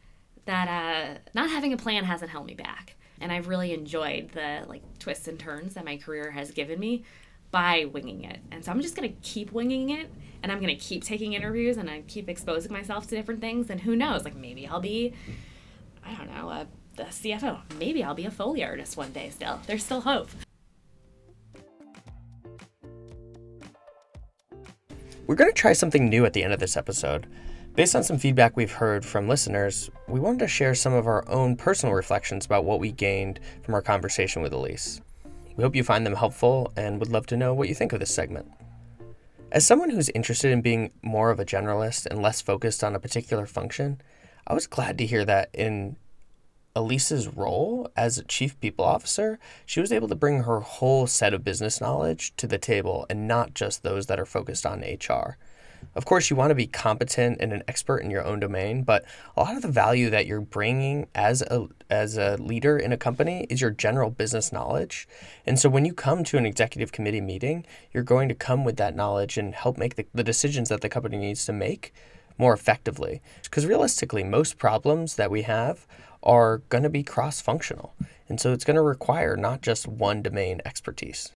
that 0.45 0.67
uh, 0.67 1.17
not 1.33 1.49
having 1.49 1.73
a 1.73 1.77
plan 1.77 2.03
hasn't 2.03 2.31
held 2.31 2.45
me 2.45 2.53
back. 2.53 2.95
And 3.19 3.31
I've 3.31 3.47
really 3.47 3.73
enjoyed 3.73 4.31
the 4.31 4.65
like 4.67 4.81
twists 4.99 5.27
and 5.27 5.39
turns 5.39 5.75
that 5.75 5.85
my 5.85 5.97
career 5.97 6.31
has 6.31 6.51
given 6.51 6.79
me 6.79 7.03
by 7.51 7.85
winging 7.85 8.23
it. 8.23 8.39
And 8.51 8.63
so 8.65 8.71
I'm 8.71 8.81
just 8.81 8.95
going 8.95 9.07
to 9.07 9.15
keep 9.21 9.51
winging 9.51 9.91
it 9.91 10.09
and 10.41 10.51
I'm 10.51 10.59
going 10.59 10.75
to 10.75 10.83
keep 10.83 11.03
taking 11.03 11.33
interviews 11.33 11.77
and 11.77 11.89
I 11.89 12.01
keep 12.07 12.29
exposing 12.29 12.71
myself 12.71 13.07
to 13.07 13.15
different 13.15 13.41
things. 13.41 13.69
And 13.69 13.81
who 13.81 13.95
knows, 13.95 14.23
like 14.23 14.35
maybe 14.35 14.67
I'll 14.67 14.79
be, 14.79 15.13
I 16.03 16.15
don't 16.15 16.33
know, 16.33 16.49
a, 16.49 16.67
the 16.95 17.03
CFO. 17.03 17.59
Maybe 17.77 18.03
I'll 18.03 18.15
be 18.15 18.25
a 18.25 18.31
Foley 18.31 18.63
artist 18.63 18.97
one 18.97 19.11
day 19.11 19.29
still. 19.29 19.59
There's 19.67 19.83
still 19.83 20.01
hope. 20.01 20.29
We're 25.27 25.35
going 25.35 25.51
to 25.51 25.55
try 25.55 25.73
something 25.73 26.09
new 26.09 26.25
at 26.25 26.33
the 26.33 26.43
end 26.43 26.53
of 26.53 26.59
this 26.59 26.75
episode. 26.75 27.27
Based 27.73 27.95
on 27.95 28.03
some 28.03 28.17
feedback 28.17 28.57
we've 28.57 28.71
heard 28.71 29.05
from 29.05 29.29
listeners, 29.29 29.89
we 30.09 30.19
wanted 30.19 30.39
to 30.39 30.47
share 30.47 30.75
some 30.75 30.91
of 30.91 31.07
our 31.07 31.27
own 31.29 31.55
personal 31.55 31.95
reflections 31.95 32.45
about 32.45 32.65
what 32.65 32.81
we 32.81 32.91
gained 32.91 33.39
from 33.63 33.73
our 33.73 33.81
conversation 33.81 34.41
with 34.41 34.51
Elyse. 34.51 34.99
We 35.55 35.63
hope 35.63 35.73
you 35.73 35.83
find 35.83 36.05
them 36.05 36.15
helpful 36.15 36.73
and 36.75 36.99
would 36.99 37.09
love 37.09 37.27
to 37.27 37.37
know 37.37 37.53
what 37.53 37.69
you 37.69 37.75
think 37.75 37.93
of 37.93 38.01
this 38.01 38.13
segment. 38.13 38.51
As 39.53 39.65
someone 39.65 39.89
who's 39.89 40.09
interested 40.09 40.51
in 40.51 40.61
being 40.61 40.91
more 41.01 41.31
of 41.31 41.39
a 41.39 41.45
generalist 41.45 42.05
and 42.07 42.21
less 42.21 42.41
focused 42.41 42.83
on 42.83 42.93
a 42.93 42.99
particular 42.99 43.45
function, 43.45 44.01
I 44.45 44.53
was 44.53 44.67
glad 44.67 44.97
to 44.97 45.05
hear 45.05 45.23
that 45.23 45.49
in 45.53 45.95
Elyse's 46.75 47.29
role 47.29 47.89
as 47.95 48.17
a 48.17 48.23
chief 48.23 48.59
people 48.59 48.83
officer, 48.83 49.39
she 49.65 49.79
was 49.79 49.93
able 49.93 50.09
to 50.09 50.15
bring 50.15 50.43
her 50.43 50.59
whole 50.59 51.07
set 51.07 51.33
of 51.33 51.45
business 51.45 51.79
knowledge 51.79 52.35
to 52.35 52.47
the 52.47 52.57
table 52.57 53.05
and 53.09 53.29
not 53.29 53.53
just 53.53 53.81
those 53.81 54.07
that 54.07 54.19
are 54.19 54.25
focused 54.25 54.65
on 54.65 54.81
HR. 54.81 55.37
Of 55.93 56.05
course, 56.05 56.29
you 56.29 56.35
want 56.35 56.51
to 56.51 56.55
be 56.55 56.67
competent 56.67 57.37
and 57.41 57.51
an 57.51 57.63
expert 57.67 57.99
in 57.99 58.09
your 58.09 58.23
own 58.23 58.39
domain, 58.39 58.83
but 58.83 59.03
a 59.35 59.41
lot 59.41 59.55
of 59.55 59.61
the 59.61 59.67
value 59.67 60.09
that 60.09 60.25
you're 60.25 60.41
bringing 60.41 61.07
as 61.13 61.41
a 61.43 61.67
as 61.89 62.17
a 62.17 62.37
leader 62.37 62.77
in 62.77 62.93
a 62.93 62.97
company 62.97 63.45
is 63.49 63.59
your 63.59 63.71
general 63.71 64.09
business 64.09 64.53
knowledge. 64.53 65.07
And 65.45 65.59
so 65.59 65.67
when 65.67 65.83
you 65.83 65.93
come 65.93 66.23
to 66.23 66.37
an 66.37 66.45
executive 66.45 66.93
committee 66.93 67.19
meeting, 67.19 67.65
you're 67.91 68.03
going 68.03 68.29
to 68.29 68.35
come 68.35 68.63
with 68.63 68.77
that 68.77 68.95
knowledge 68.95 69.37
and 69.37 69.53
help 69.53 69.77
make 69.77 69.95
the, 69.95 70.05
the 70.13 70.23
decisions 70.23 70.69
that 70.69 70.79
the 70.79 70.89
company 70.89 71.17
needs 71.17 71.45
to 71.45 71.53
make 71.53 71.93
more 72.37 72.53
effectively. 72.53 73.21
Because 73.43 73.65
realistically, 73.65 74.23
most 74.23 74.57
problems 74.57 75.15
that 75.15 75.29
we 75.29 75.41
have 75.41 75.85
are 76.23 76.59
going 76.69 76.83
to 76.83 76.89
be 76.89 77.03
cross 77.03 77.41
functional. 77.41 77.93
And 78.29 78.39
so 78.39 78.53
it's 78.53 78.63
going 78.63 78.75
to 78.75 78.81
require 78.81 79.35
not 79.35 79.61
just 79.61 79.87
one 79.87 80.21
domain 80.21 80.61
expertise. 80.65 81.33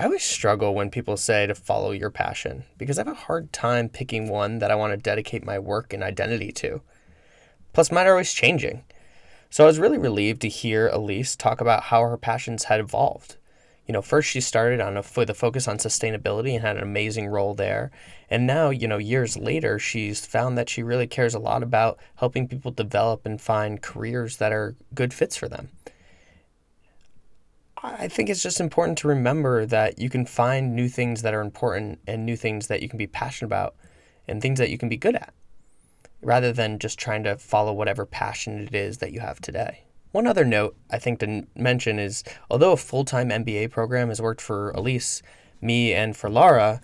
I 0.00 0.04
always 0.04 0.22
struggle 0.22 0.74
when 0.74 0.88
people 0.88 1.18
say 1.18 1.46
to 1.46 1.54
follow 1.54 1.90
your 1.90 2.08
passion 2.08 2.64
because 2.78 2.98
I 2.98 3.02
have 3.02 3.12
a 3.12 3.14
hard 3.14 3.52
time 3.52 3.90
picking 3.90 4.30
one 4.30 4.58
that 4.60 4.70
I 4.70 4.74
want 4.74 4.94
to 4.94 4.96
dedicate 4.96 5.44
my 5.44 5.58
work 5.58 5.92
and 5.92 6.02
identity 6.02 6.52
to. 6.52 6.80
Plus, 7.74 7.92
mine 7.92 8.06
are 8.06 8.12
always 8.12 8.32
changing. 8.32 8.84
So 9.50 9.62
I 9.62 9.66
was 9.66 9.78
really 9.78 9.98
relieved 9.98 10.40
to 10.40 10.48
hear 10.48 10.88
Elyse 10.88 11.36
talk 11.36 11.60
about 11.60 11.82
how 11.82 12.00
her 12.00 12.16
passions 12.16 12.64
had 12.64 12.80
evolved. 12.80 13.36
You 13.86 13.92
know, 13.92 14.00
first 14.00 14.30
she 14.30 14.40
started 14.40 14.80
on 14.80 14.96
a 14.96 15.04
with 15.14 15.28
a 15.28 15.34
focus 15.34 15.68
on 15.68 15.76
sustainability 15.76 16.54
and 16.54 16.62
had 16.62 16.78
an 16.78 16.82
amazing 16.82 17.26
role 17.26 17.52
there. 17.52 17.90
And 18.30 18.46
now, 18.46 18.70
you 18.70 18.88
know, 18.88 18.96
years 18.96 19.36
later, 19.36 19.78
she's 19.78 20.24
found 20.24 20.56
that 20.56 20.70
she 20.70 20.82
really 20.82 21.08
cares 21.08 21.34
a 21.34 21.38
lot 21.38 21.62
about 21.62 21.98
helping 22.14 22.48
people 22.48 22.70
develop 22.70 23.26
and 23.26 23.38
find 23.38 23.82
careers 23.82 24.38
that 24.38 24.50
are 24.50 24.76
good 24.94 25.12
fits 25.12 25.36
for 25.36 25.46
them. 25.46 25.68
I 27.82 28.08
think 28.08 28.28
it's 28.28 28.42
just 28.42 28.60
important 28.60 28.98
to 28.98 29.08
remember 29.08 29.64
that 29.66 29.98
you 29.98 30.10
can 30.10 30.26
find 30.26 30.76
new 30.76 30.88
things 30.88 31.22
that 31.22 31.32
are 31.32 31.40
important 31.40 31.98
and 32.06 32.26
new 32.26 32.36
things 32.36 32.66
that 32.66 32.82
you 32.82 32.88
can 32.88 32.98
be 32.98 33.06
passionate 33.06 33.48
about 33.48 33.74
and 34.28 34.42
things 34.42 34.58
that 34.58 34.70
you 34.70 34.76
can 34.76 34.88
be 34.88 34.98
good 34.98 35.14
at 35.14 35.32
rather 36.22 36.52
than 36.52 36.78
just 36.78 36.98
trying 36.98 37.24
to 37.24 37.36
follow 37.38 37.72
whatever 37.72 38.04
passion 38.04 38.60
it 38.60 38.74
is 38.74 38.98
that 38.98 39.12
you 39.12 39.20
have 39.20 39.40
today. 39.40 39.84
One 40.12 40.26
other 40.26 40.44
note 40.44 40.76
I 40.90 40.98
think 40.98 41.20
to 41.20 41.46
mention 41.56 41.98
is 41.98 42.22
although 42.50 42.72
a 42.72 42.76
full 42.76 43.04
time 43.04 43.30
MBA 43.30 43.70
program 43.70 44.08
has 44.08 44.20
worked 44.20 44.42
for 44.42 44.74
Elyse, 44.76 45.22
me, 45.62 45.94
and 45.94 46.14
for 46.16 46.28
Laura, 46.28 46.80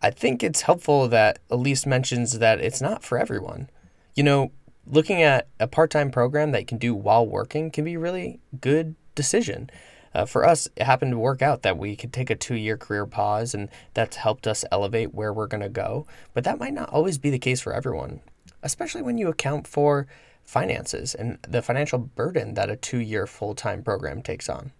I 0.00 0.10
think 0.10 0.42
it's 0.42 0.62
helpful 0.62 1.08
that 1.08 1.46
Elyse 1.50 1.84
mentions 1.84 2.38
that 2.38 2.60
it's 2.60 2.80
not 2.80 3.02
for 3.02 3.18
everyone. 3.18 3.68
You 4.14 4.22
know, 4.22 4.52
looking 4.86 5.20
at 5.20 5.48
a 5.58 5.66
part 5.66 5.90
time 5.90 6.10
program 6.10 6.52
that 6.52 6.60
you 6.60 6.66
can 6.66 6.78
do 6.78 6.94
while 6.94 7.26
working 7.26 7.70
can 7.70 7.84
be 7.84 7.94
a 7.94 7.98
really 7.98 8.40
good 8.60 8.94
decision. 9.14 9.68
Uh, 10.14 10.24
for 10.24 10.44
us, 10.44 10.68
it 10.76 10.82
happened 10.82 11.12
to 11.12 11.18
work 11.18 11.40
out 11.40 11.62
that 11.62 11.78
we 11.78 11.94
could 11.94 12.12
take 12.12 12.30
a 12.30 12.34
two 12.34 12.56
year 12.56 12.76
career 12.76 13.06
pause, 13.06 13.54
and 13.54 13.68
that's 13.94 14.16
helped 14.16 14.46
us 14.46 14.64
elevate 14.72 15.14
where 15.14 15.32
we're 15.32 15.46
going 15.46 15.62
to 15.62 15.68
go. 15.68 16.06
But 16.34 16.44
that 16.44 16.58
might 16.58 16.74
not 16.74 16.90
always 16.90 17.18
be 17.18 17.30
the 17.30 17.38
case 17.38 17.60
for 17.60 17.72
everyone, 17.72 18.20
especially 18.62 19.02
when 19.02 19.18
you 19.18 19.28
account 19.28 19.66
for 19.66 20.06
finances 20.42 21.14
and 21.14 21.38
the 21.48 21.62
financial 21.62 21.98
burden 21.98 22.54
that 22.54 22.70
a 22.70 22.76
two 22.76 22.98
year 22.98 23.26
full 23.26 23.54
time 23.54 23.82
program 23.82 24.22
takes 24.22 24.48
on. 24.48 24.72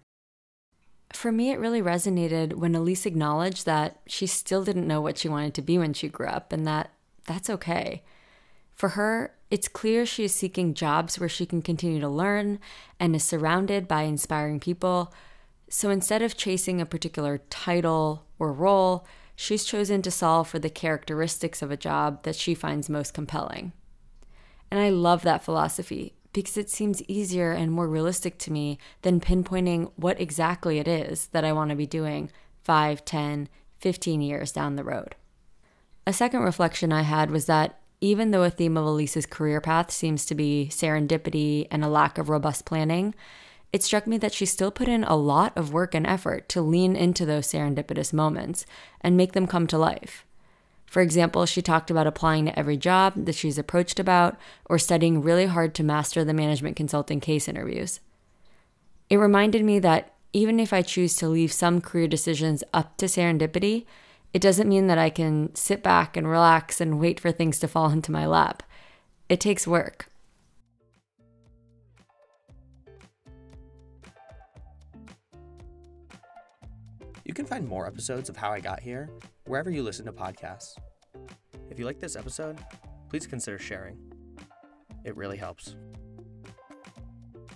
For 1.13 1.33
me, 1.33 1.51
it 1.51 1.59
really 1.59 1.83
resonated 1.83 2.55
when 2.55 2.73
Elyse 2.73 3.07
acknowledged 3.07 3.67
that 3.67 4.01
she 4.07 4.27
still 4.27 4.65
didn't 4.65 4.87
know 4.87 5.01
what 5.01 5.19
she 5.19 5.29
wanted 5.29 5.55
to 5.55 5.63
be 5.63 5.77
when 5.77 5.93
she 5.93 6.09
grew 6.09 6.27
up 6.27 6.53
and 6.53 6.67
that 6.67 6.91
that's 7.25 7.51
okay. 7.51 8.03
For 8.81 8.89
her, 8.89 9.35
it's 9.51 9.69
clear 9.69 10.07
she 10.07 10.25
is 10.25 10.35
seeking 10.35 10.73
jobs 10.73 11.21
where 11.21 11.29
she 11.29 11.45
can 11.45 11.61
continue 11.61 12.01
to 12.01 12.09
learn 12.09 12.59
and 12.99 13.15
is 13.15 13.23
surrounded 13.23 13.87
by 13.87 14.05
inspiring 14.05 14.59
people. 14.59 15.13
So 15.69 15.91
instead 15.91 16.23
of 16.23 16.35
chasing 16.35 16.81
a 16.81 16.87
particular 16.87 17.43
title 17.51 18.25
or 18.39 18.55
role, 18.55 19.07
she's 19.37 19.67
chosen 19.67 20.01
to 20.01 20.11
solve 20.11 20.49
for 20.49 20.59
the 20.59 20.71
characteristics 20.71 21.61
of 21.61 21.71
a 21.71 21.77
job 21.77 22.23
that 22.23 22.37
she 22.37 22.55
finds 22.55 22.89
most 22.89 23.13
compelling. 23.13 23.75
And 24.71 24.81
I 24.81 24.89
love 24.89 25.25
that 25.25 25.45
philosophy 25.45 26.15
because 26.33 26.57
it 26.57 26.71
seems 26.71 27.03
easier 27.03 27.53
and 27.53 27.71
more 27.71 27.87
realistic 27.87 28.39
to 28.39 28.51
me 28.51 28.79
than 29.03 29.21
pinpointing 29.21 29.93
what 29.97 30.19
exactly 30.19 30.79
it 30.79 30.89
is 30.89 31.27
that 31.33 31.45
I 31.45 31.53
want 31.53 31.69
to 31.69 31.77
be 31.77 31.85
doing 31.85 32.31
5, 32.65 33.05
10, 33.05 33.51
15 33.77 34.23
years 34.23 34.53
down 34.53 34.77
the 34.77 34.85
road. 34.85 35.17
A 36.07 36.15
second 36.15 36.41
reflection 36.41 36.95
I 36.95 37.03
had 37.03 37.31
was 37.31 37.45
that 37.45 37.80
even 38.01 38.31
though 38.31 38.43
a 38.43 38.51
theme 38.51 38.77
of 38.77 38.87
Elyse's 38.87 39.27
career 39.27 39.61
path 39.61 39.91
seems 39.91 40.25
to 40.27 40.35
be 40.35 40.69
serendipity 40.71 41.67
and 41.71 41.85
a 41.85 41.89
lack 41.89 42.19
of 42.19 42.29
robust 42.29 42.65
planning, 42.65 43.15
it 43.73 43.83
struck 43.83 44.07
me 44.07 44.19
that 44.19 44.33
she 44.33 44.47
still 44.47 44.71
put 44.71 44.89
in 44.89 45.05
a 45.05 45.17
lot 45.17 45.57
of 45.57 45.73
work 45.73 45.95
and 45.95 46.07
effort 46.07 46.49
to 46.49 46.63
lean 46.63 46.97
into 46.97 47.25
those 47.25 47.47
serendipitous 47.47 48.13
moments 48.13 48.67
and 49.01 49.17
make 49.17 49.33
them 49.33 49.47
come 49.47 49.67
to 49.69 49.79
life. 49.79 50.25
For 50.87 51.03
example, 51.03 51.47
she 51.47 51.63
talked 51.63 51.89
about 51.89 52.09
applying 52.09 52.47
to 52.47 52.59
every 52.59 52.77
job 52.77 53.15
that 53.15 53.37
she's 53.37 53.59
approached 53.59 54.01
about 54.01 54.37
or 54.65 54.77
studying 54.77 55.23
really 55.23 55.47
hard 55.47 55.73
to 55.77 55.85
master 55.85 56.25
the 56.25 56.35
management 56.35 56.75
consulting 56.75 57.21
case 57.21 57.47
interviews. 57.47 58.01
It 59.09 59.19
reminded 59.19 59.65
me 59.65 59.79
that 59.79 60.15
even 60.33 60.59
if 60.59 60.73
I 60.73 60.83
choose 60.83 61.15
to 61.17 61.29
leave 61.29 61.53
some 61.53 61.81
career 61.81 62.09
decisions 62.09 62.65
up 62.75 62.97
to 62.97 63.07
serendipity, 63.07 63.85
it 64.33 64.41
doesn't 64.41 64.69
mean 64.69 64.87
that 64.87 64.99
I 64.99 65.11
can 65.11 65.55
sit 65.55 65.83
back 65.83 66.17
and 66.17 66.29
relax 66.29 66.81
and 66.81 67.01
wait 67.01 67.19
for 67.19 67.33
things 67.33 67.59
to 67.61 67.69
fall 67.69 67.91
into 67.91 68.13
my 68.13 68.27
lap. 68.27 68.63
It 69.29 69.41
takes 69.41 69.67
work. 69.67 70.07
You 77.25 77.35
can 77.35 77.47
find 77.47 77.67
more 77.67 77.87
episodes 77.87 78.29
of 78.29 78.37
How 78.37 78.51
I 78.51 78.61
Got 78.61 78.81
Here 78.81 79.11
wherever 79.47 79.71
you 79.71 79.83
listen 79.83 80.05
to 80.07 80.13
podcasts. 80.13 80.77
If 81.69 81.79
you 81.79 81.85
like 81.85 82.01
this 82.01 82.17
episode, 82.17 82.59
please 83.09 83.27
consider 83.27 83.59
sharing. 83.59 83.99
It 85.05 85.17
really 85.17 85.37
helps. 85.37 85.77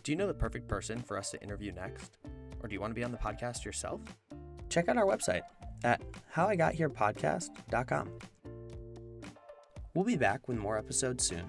Do 0.02 0.12
you 0.12 0.16
know 0.16 0.26
the 0.26 0.34
perfect 0.34 0.68
person 0.68 1.00
for 1.00 1.16
us 1.18 1.30
to 1.30 1.42
interview 1.42 1.72
next? 1.72 2.18
Or 2.62 2.68
do 2.68 2.74
you 2.74 2.80
want 2.80 2.90
to 2.90 2.94
be 2.94 3.04
on 3.04 3.10
the 3.10 3.18
podcast 3.18 3.64
yourself? 3.64 4.00
Check 4.68 4.88
out 4.88 4.96
our 4.96 5.06
website 5.06 5.42
at 5.84 6.00
howigotherepodcast.com. 6.34 8.10
We'll 9.94 10.04
be 10.04 10.16
back 10.16 10.48
with 10.48 10.58
more 10.58 10.76
episodes 10.76 11.24
soon. 11.24 11.48